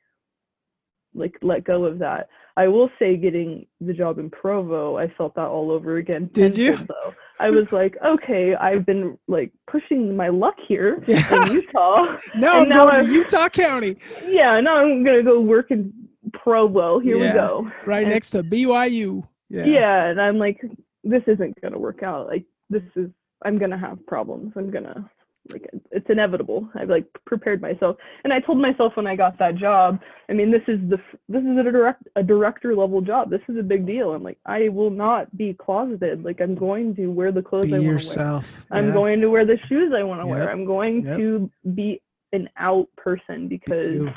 [1.14, 2.28] like let go of that.
[2.56, 6.30] I will say getting the job in Provo, I felt that all over again.
[6.32, 6.76] Did you?
[6.76, 7.14] Though.
[7.38, 11.44] I was like, okay, I've been like pushing my luck here yeah.
[11.44, 12.16] in Utah.
[12.34, 13.98] no, I'm going I'm, to Utah County.
[14.26, 15.92] Yeah, now I'm gonna go work in
[16.32, 16.98] Provo.
[16.98, 17.70] Here yeah, we go.
[17.84, 19.22] Right and, next to BYU.
[19.50, 19.64] Yeah.
[19.64, 20.60] Yeah, and I'm like,
[21.04, 22.26] this isn't gonna work out.
[22.26, 23.10] Like this is
[23.44, 24.54] I'm gonna have problems.
[24.56, 25.08] I'm gonna
[25.50, 26.68] like it's inevitable.
[26.74, 30.00] I've like prepared myself, and I told myself when I got that job.
[30.28, 33.30] I mean, this is the this is a direct a director level job.
[33.30, 34.12] This is a big deal.
[34.12, 36.24] I'm like, I will not be closeted.
[36.24, 37.94] Like I'm going to wear the clothes Be I want to wear.
[37.94, 38.66] yourself.
[38.70, 38.92] I'm Yeah.
[38.94, 40.36] going to wear the shoes I want to Yep.
[40.36, 40.50] wear.
[40.50, 41.16] I'm going Yep.
[41.18, 44.08] to be an out person because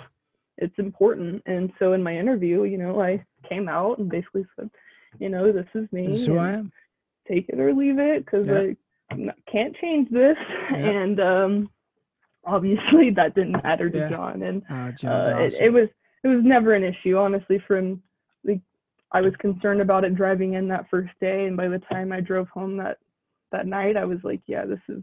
[0.57, 1.41] it's important.
[1.45, 4.69] And so in my interview, you know, I came out and basically said,
[5.19, 6.07] you know, this is me.
[6.07, 6.71] This is who I am.
[7.27, 8.53] Take it or leave it because Yeah.
[8.57, 8.77] I n-
[9.51, 10.37] can't change this.
[10.71, 10.77] Yeah.
[10.77, 11.69] And um,
[12.45, 14.09] obviously that didn't matter to Yeah.
[14.09, 14.41] John.
[14.43, 15.65] And Uh, John's uh, it, awesome.
[15.65, 15.89] it was
[16.23, 17.63] it was never an issue, honestly.
[17.67, 18.01] From
[18.43, 18.59] like,
[19.11, 22.19] I was concerned about it driving in that first day, and by the time I
[22.19, 22.97] drove home that
[23.51, 25.01] that night, I was like, yeah, this is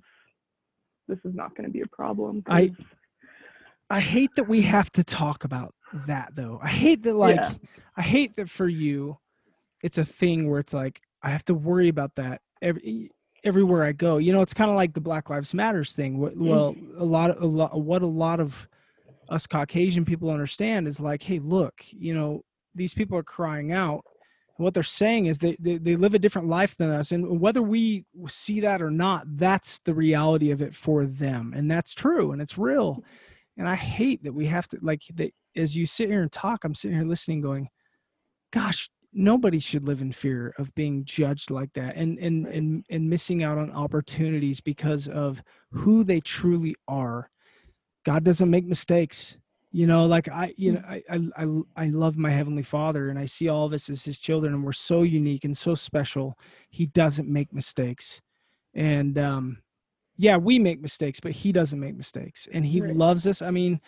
[1.09, 2.43] this is not going to be a problem.
[2.49, 2.75] I-
[3.89, 5.73] I hate that we have to talk about
[6.09, 6.59] that though.
[6.61, 7.53] I hate that like Yeah.
[7.97, 9.19] I hate that for you
[9.83, 13.11] it's a thing where it's like I have to worry about that every
[13.47, 14.19] everywhere I go.
[14.19, 16.17] You know, it's kind of like the Black Lives Matters thing.
[16.17, 16.47] Wh- mm-hmm.
[16.47, 18.69] Well, a lot of a lot what a lot of
[19.29, 22.43] us Caucasian people understand is like, hey, look, you know,
[22.75, 24.05] these people are crying out.
[24.59, 27.63] What they're saying is they, they they live a different life than us, and whether
[27.63, 32.33] we see that or not, that's the reality of it for them, and that's true,
[32.33, 33.05] and it's real.
[33.59, 36.65] And I hate that we have to like that as you sit here and talk,
[36.65, 37.69] I'm sitting here listening, going,
[38.51, 42.55] "Gosh, nobody should live in fear of being judged like that, and and Right.
[42.55, 47.31] and and missing out on opportunities because of who they truly are."
[48.05, 49.39] God doesn't make mistakes.
[49.73, 53.19] You know, like I, you know, I, I, I, I love my heavenly Father, and
[53.19, 56.39] I see all of us as His children, and we're so unique and so special.
[56.71, 58.23] He doesn't make mistakes,
[58.75, 59.59] and um,
[60.17, 62.95] yeah, we make mistakes, but He doesn't make mistakes, and He Right.
[62.95, 63.43] loves us.
[63.43, 63.81] I mean,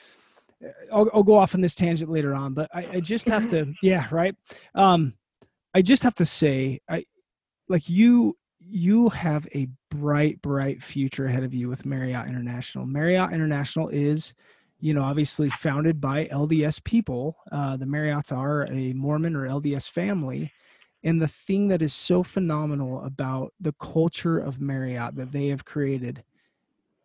[0.93, 3.73] I'll, I'll go off on this tangent later on, but I, I just have to,
[3.83, 4.35] yeah, right.
[4.75, 5.15] Um,
[5.79, 7.05] I just have to say, I
[7.69, 8.37] like you.
[8.59, 12.85] You have a bright, bright future ahead of you with Marriott International.
[12.85, 14.35] Marriott International is,
[14.81, 17.37] you know, obviously founded by LDS people.
[17.53, 20.53] Uh, the Marriotts are a Mormon or LDS family.
[21.05, 25.65] And the thing that is so phenomenal about the culture of Marriott that they have
[25.65, 26.25] created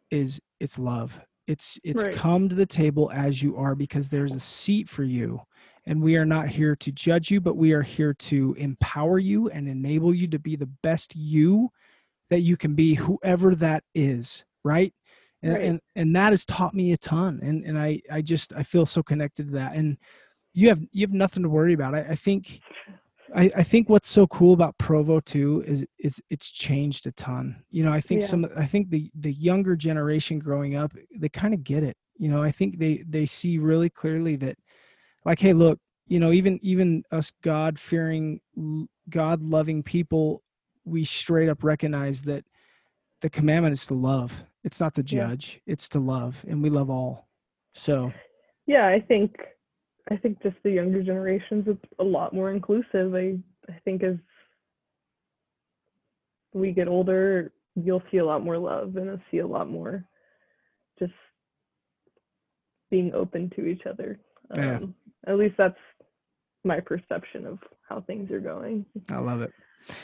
[0.10, 1.22] is it's love.
[1.46, 2.16] It's it's Right.
[2.16, 5.42] come to the table as you are because there's a seat for you.
[5.86, 9.50] And we are not here to judge you, but we are here to empower you
[9.50, 11.70] and enable you to be the best you
[12.30, 14.94] that you can be, whoever that is, right?
[15.42, 15.64] And, Right.
[15.64, 17.40] and and that has taught me a ton.
[17.44, 19.76] And and I I just I feel so connected to that.
[19.76, 19.98] And
[20.54, 21.96] you have you have nothing to worry about.
[21.96, 22.62] I, I think
[23.36, 27.62] I, I think what's so cool about Provo too is is it's changed a ton.
[27.72, 28.28] You know, I think Yeah.
[28.28, 31.98] some I think the the younger generation growing up, they kind of get it.
[32.18, 34.58] You know, I think they they see really clearly that
[35.26, 38.42] like hey, look, you know, even even us God fearing
[39.10, 40.44] God loving people,
[40.86, 42.46] we straight up recognize that
[43.22, 44.44] the commandment is to love.
[44.64, 45.30] It's not to Yeah.
[45.30, 47.28] judge, it's to love and we love all.
[47.74, 48.12] So,
[48.66, 49.36] yeah, I think
[50.10, 53.16] I think just the younger generations it's a lot more inclusive.
[53.16, 53.38] I
[53.70, 54.16] I think as
[56.54, 60.06] we get older, you'll see a lot more love and you'll see a lot more
[61.00, 61.14] just
[62.92, 64.20] being open to each other.
[64.56, 64.78] Yeah.
[64.78, 64.96] Um,
[65.28, 65.78] At least that's
[66.64, 68.86] my perception of how things are going.
[69.10, 69.52] I love it.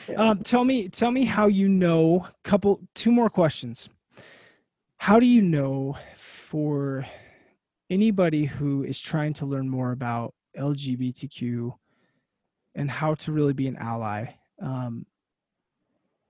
[0.07, 0.15] Yeah.
[0.15, 2.27] Um, tell me, tell me how you know.
[2.43, 3.89] Couple, two more questions.
[4.97, 7.05] How do you know for
[7.89, 11.73] anybody who is trying to learn more about LGBTQ
[12.75, 14.25] and how to really be an ally?
[14.61, 15.05] Um,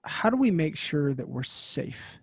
[0.04, 2.20] how do we make sure that we're safe,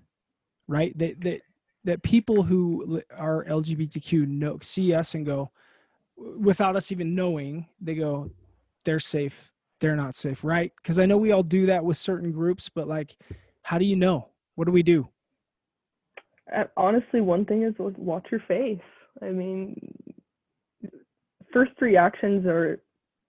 [0.69, 0.97] right?
[0.99, 1.41] That that
[1.85, 5.51] that people who are LGBTQ know see us and go
[6.17, 7.67] without us even knowing.
[7.81, 8.31] They go,
[8.85, 10.73] they're safe they're not safe, right?
[10.77, 13.17] Because I know we all do that with certain groups, but like,
[13.63, 14.29] how do you know?
[14.55, 15.09] What do we do?
[16.55, 18.79] Uh, honestly, one thing is watch your face.
[19.23, 19.77] I mean,
[21.53, 22.81] first reactions are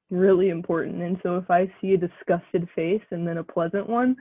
[0.10, 1.02] really important.
[1.02, 4.16] And so if I see a disgusted face and then a pleasant one,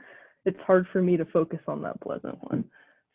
[0.45, 2.65] it's hard for me to focus on that pleasant one.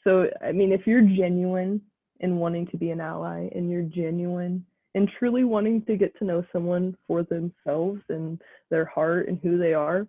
[0.04, 1.80] So, I mean, if you're genuine
[2.20, 4.64] in wanting to be an ally and you're genuine
[4.94, 8.40] and truly wanting to get to know someone for themselves and
[8.70, 10.06] their heart and who they are,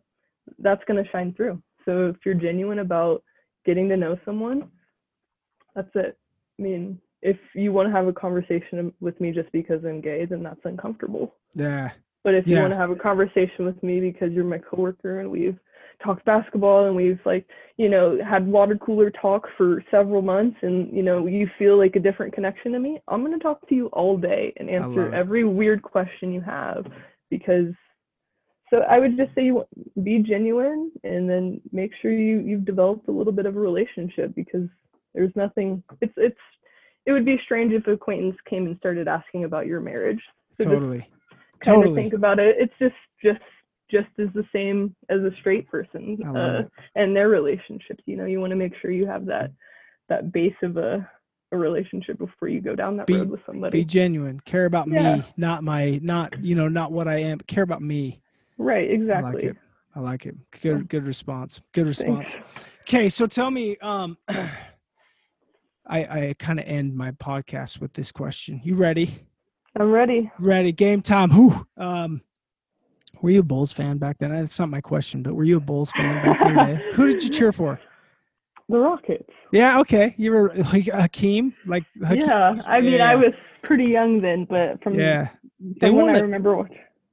[0.59, 1.61] that's going to shine through.
[1.85, 3.23] So if you're genuine about
[3.65, 4.69] getting to know someone,
[5.75, 6.17] that's it.
[6.59, 10.25] I mean, if you want to have a conversation with me just because I'm gay,
[10.25, 11.35] then that's uncomfortable.
[11.55, 11.91] Yeah,
[12.23, 12.61] But if you Yeah.
[12.61, 15.59] want to have a conversation with me because you're my coworker and we've
[16.03, 17.47] talked basketball and we've like,
[17.77, 21.95] you know, had water cooler talk for several months and you know, you feel like
[21.95, 25.13] a different connection to me, I'm going to talk to you all day and answer
[25.13, 26.85] every weird question you have
[27.29, 27.73] because
[28.69, 29.63] so I would just say you
[30.01, 34.33] be genuine and then make sure you you've developed a little bit of a relationship
[34.35, 34.67] because
[35.13, 35.83] there's nothing.
[36.01, 36.39] It's it's
[37.05, 40.21] it would be strange if acquaintance came and started asking about your marriage.
[40.59, 41.07] So totally.
[41.63, 41.89] Totally.
[41.89, 42.55] of think about it.
[42.59, 43.41] It's just just
[43.93, 46.63] just as the same as a straight person uh,
[46.95, 48.03] and their relationships.
[48.05, 49.51] You know, you want to make sure you have that
[50.09, 51.07] that base of a
[51.51, 53.79] a relationship before you go down that be, road with somebody.
[53.79, 54.39] Be genuine.
[54.45, 55.17] Care about yeah.
[55.17, 57.39] me, not my not you know not what I am.
[57.47, 58.21] Care about me.
[58.57, 58.89] Right.
[58.89, 59.29] Exactly.
[59.29, 59.57] I like it.
[59.95, 60.35] I like it.
[60.61, 60.89] Good.
[60.89, 61.61] Good response.
[61.73, 62.31] Good response.
[62.31, 62.49] Thanks.
[62.81, 63.77] Okay, so tell me.
[63.77, 64.17] Um,
[65.87, 68.59] I I kind of end my podcast with this question.
[68.63, 69.27] You ready?
[69.79, 70.31] I'm ready.
[70.39, 70.71] Ready.
[70.71, 71.29] Game time.
[71.29, 71.65] Who?
[71.77, 72.21] Um,
[73.23, 74.31] were you a Bulls fan back then?
[74.31, 76.91] That's not my question, but were you a Bulls fan back in the day?
[76.93, 77.79] Who did you cheer for?
[78.67, 79.29] The Rockets.
[79.53, 79.79] Yeah.
[79.79, 80.13] Okay.
[80.17, 81.85] You were like Hakeem, like.
[82.05, 82.27] Hakeem.
[82.27, 82.61] Yeah.
[82.65, 83.09] I mean, yeah.
[83.09, 86.15] I was pretty young then, but from yeah, from they won.
[86.15, 86.69] I remember what.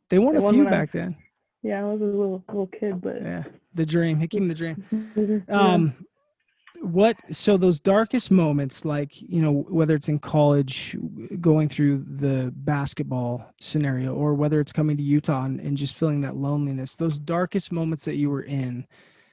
[0.08, 1.16] They won they a few back I, then.
[1.62, 3.44] Yeah, I was a little little kid, but yeah,
[3.74, 5.44] the dream, Hakeem, the dream.
[5.48, 5.94] Um,
[6.80, 10.96] what so those darkest moments like you know whether it's in college
[11.40, 16.22] going through the basketball scenario or whether it's coming to utah and, and, just feeling
[16.22, 18.86] that loneliness those darkest moments that you were in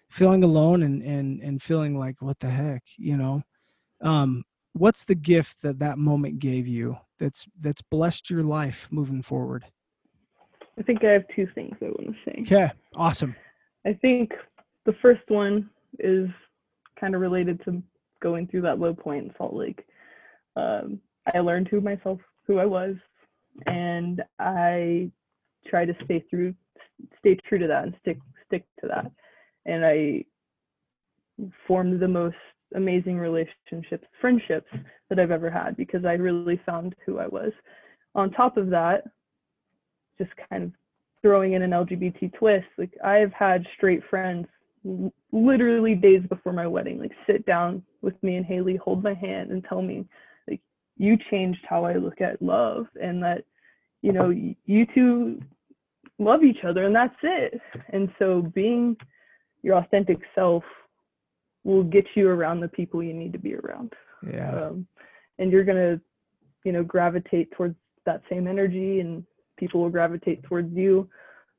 [0.10, 3.42] feeling alone and and and feeling like what the heck you know?
[4.02, 4.44] Um
[4.74, 9.66] what's the gift that that moment gave you that's that's blessed your life moving forward?
[10.80, 12.42] I think i have two things i want to say.
[12.42, 13.36] Okay awesome.
[13.86, 14.32] I think
[14.86, 15.70] the first one
[16.00, 16.30] is
[17.00, 17.82] kind of related to
[18.22, 19.86] going through that low point in Salt Lake.
[20.56, 21.00] Um,
[21.34, 22.96] I learned who myself, who I was,
[23.66, 25.12] and I
[25.68, 26.54] try to stay through,
[27.20, 28.18] stay true to that, and stick
[28.48, 29.12] stick to that.
[29.66, 30.24] And I
[31.68, 32.36] formed the most
[32.76, 34.70] amazing relationships, friendships
[35.10, 37.52] that I've ever had because I really found who I was.
[38.16, 39.04] On top of that,
[40.18, 40.72] just kind of
[41.22, 44.48] throwing in an LGBT twist, like I've had straight friends
[45.32, 49.52] literally days before my wedding, like sit down with me and Haley, hold my hand
[49.52, 50.06] and tell me,
[50.48, 50.62] like,
[50.98, 53.44] you changed how I look at love and that,
[54.02, 55.42] you know, you two
[56.20, 57.60] love each other and that's it.
[57.90, 58.96] And so being
[59.62, 60.64] your authentic self
[61.64, 63.94] will get you around the people you need to be around.
[64.28, 64.50] Yeah.
[64.50, 64.88] Um,
[65.38, 66.02] and you're going to,
[66.64, 67.76] you know, gravitate towards
[68.06, 69.24] that same energy and
[69.58, 71.10] people will gravitate towards you.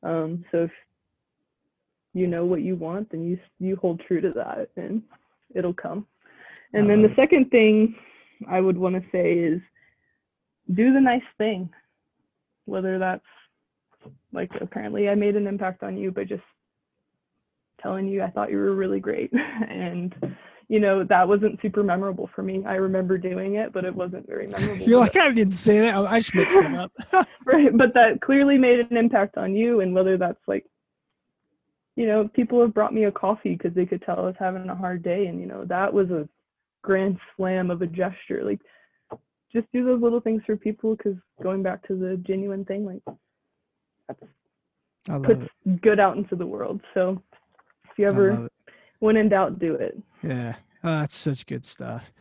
[0.03, 0.71] Um, so if
[2.14, 5.02] you know what you want then you you hold true to that and
[5.54, 6.06] it'll come.
[6.74, 7.16] And then the uh-huh.
[7.22, 7.94] second thing
[8.48, 9.61] i would want to say is
[10.72, 11.70] do the nice thing.
[12.66, 13.24] Whether that's
[14.32, 16.42] like apparently i made an impact on you by just
[17.82, 19.32] telling you i thought you were really great.
[19.68, 20.14] And
[20.68, 22.62] you know that wasn't super memorable for me.
[22.66, 25.96] I remember doing it but it wasn't very memorable you're like i didn't say that.
[25.96, 26.92] I just mixed it up.
[27.44, 30.66] Right but that clearly made an impact on you and whether that's like
[31.99, 34.68] you know, people have brought me a coffee because they could tell I was having
[34.68, 35.26] a hard day.
[35.26, 36.28] And, you know, that was a
[36.80, 38.44] grand slam of a gesture.
[38.44, 38.61] Like,
[39.53, 43.03] just do those little things for people because going back to the genuine thing, like,
[44.07, 44.20] that's
[45.24, 45.80] puts it.
[45.82, 46.80] good out into the world.
[46.94, 47.20] So
[47.90, 48.49] if you ever,
[49.01, 50.01] when in doubt, do it.
[50.22, 50.55] Yeah.
[50.84, 52.12] Oh, that's such good stuff.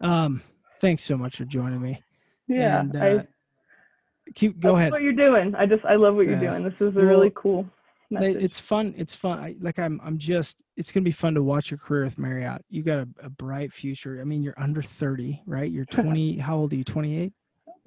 [0.00, 0.40] Um,
[0.80, 2.02] thanks so much for joining me.
[2.48, 2.80] Yeah.
[2.80, 3.26] And, uh, I,
[4.34, 4.92] keep, go ahead.
[4.92, 5.54] what you're doing.
[5.54, 6.64] I just, I love what you're doing.
[6.64, 7.66] This is a well, really cool
[8.10, 8.42] message.
[8.42, 8.94] It's fun.
[8.96, 9.38] It's fun.
[9.38, 10.62] I, like I'm, I'm just.
[10.76, 12.64] It's gonna be fun to watch your career with Marriott.
[12.68, 14.18] You got a, a bright future.
[14.20, 15.70] I mean, you're under thirty, right?
[15.70, 16.38] You're twenty.
[16.38, 16.84] how old are you?
[16.84, 17.32] Twenty eight.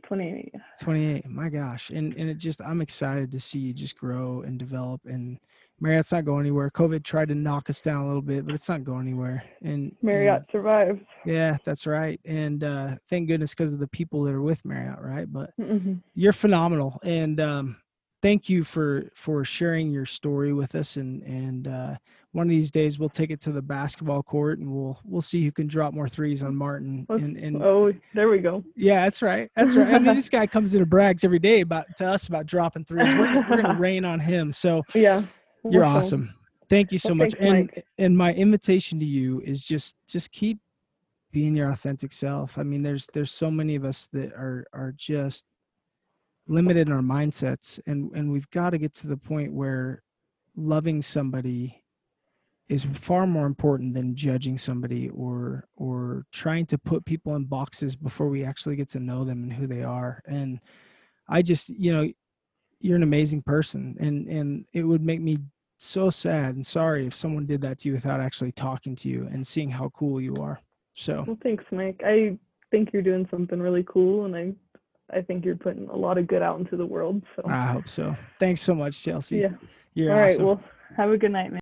[0.04, 4.42] 28 28 my gosh and and it just i'm excited to see you just grow
[4.42, 5.38] and develop and
[5.80, 8.68] marriott's not going anywhere covid tried to knock us down a little bit but it's
[8.68, 13.72] not going anywhere and marriott and, survived yeah that's right and uh thank goodness because
[13.72, 15.94] of the people that are with marriott right but mm-hmm.
[16.16, 17.78] you're phenomenal and um
[18.22, 21.96] thank you for for sharing your story with us and and uh,
[22.32, 25.44] one of these days we'll take it to the basketball court and we'll we'll see
[25.44, 28.64] who can drop more threes on Martin and, and oh there we go.
[28.76, 29.94] Yeah that's right that's right.
[29.94, 32.86] I mean this guy comes in and brags every day about to us about dropping
[32.86, 33.14] threes.
[33.14, 35.24] We're gonna, we're gonna rain on him so yeah
[35.70, 36.34] you're awesome.
[36.70, 37.86] Thank you so well, much thanks, and Mike.
[37.98, 40.60] and my invitation to you is just just keep
[41.32, 42.58] being your authentic self.
[42.58, 45.46] I mean there's there's so many of us that are are just
[46.50, 50.02] limited in our mindsets and and we've got to get to the point where
[50.56, 51.84] loving somebody
[52.70, 57.96] is far more important than judging somebody or or trying to put people in boxes
[57.96, 60.22] before we actually get to know them and who they are.
[60.26, 60.60] And
[61.28, 62.12] i just you know
[62.80, 65.38] you're an amazing person and and it would make me
[65.78, 69.28] so sad and sorry if someone did that to you without actually talking to you
[69.32, 70.60] and seeing how cool you are.
[70.94, 72.02] So well thanks mike.
[72.04, 72.38] I
[72.72, 74.54] think you're doing something really cool and i
[75.14, 77.22] I think you're putting a lot of good out into the world.
[77.36, 78.16] So I hope so.
[78.40, 79.38] Thanks so much, Chelsea.
[79.38, 79.52] Yeah.
[79.94, 80.38] You're All awesome.
[80.40, 80.46] right.
[80.46, 80.64] Well,
[80.96, 81.60] have a good night, man.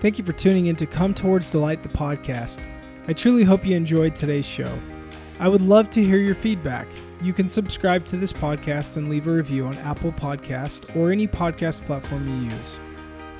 [0.00, 2.62] Thank you for tuning in to Come Towards Delight, the podcast.
[3.08, 4.78] I truly hope you enjoyed today's show.
[5.40, 6.86] I would love to hear your feedback.
[7.22, 11.26] You can subscribe to this podcast and leave a review on Apple Podcast or any
[11.26, 12.76] podcast platform you use.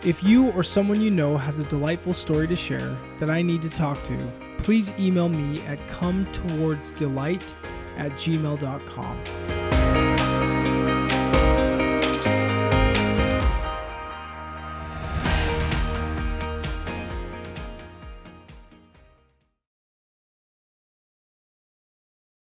[0.04, 3.62] If you or someone you know has a delightful story to share that I need
[3.62, 7.54] to talk to, please email me at come towards delight
[7.96, 9.53] at gmail.com.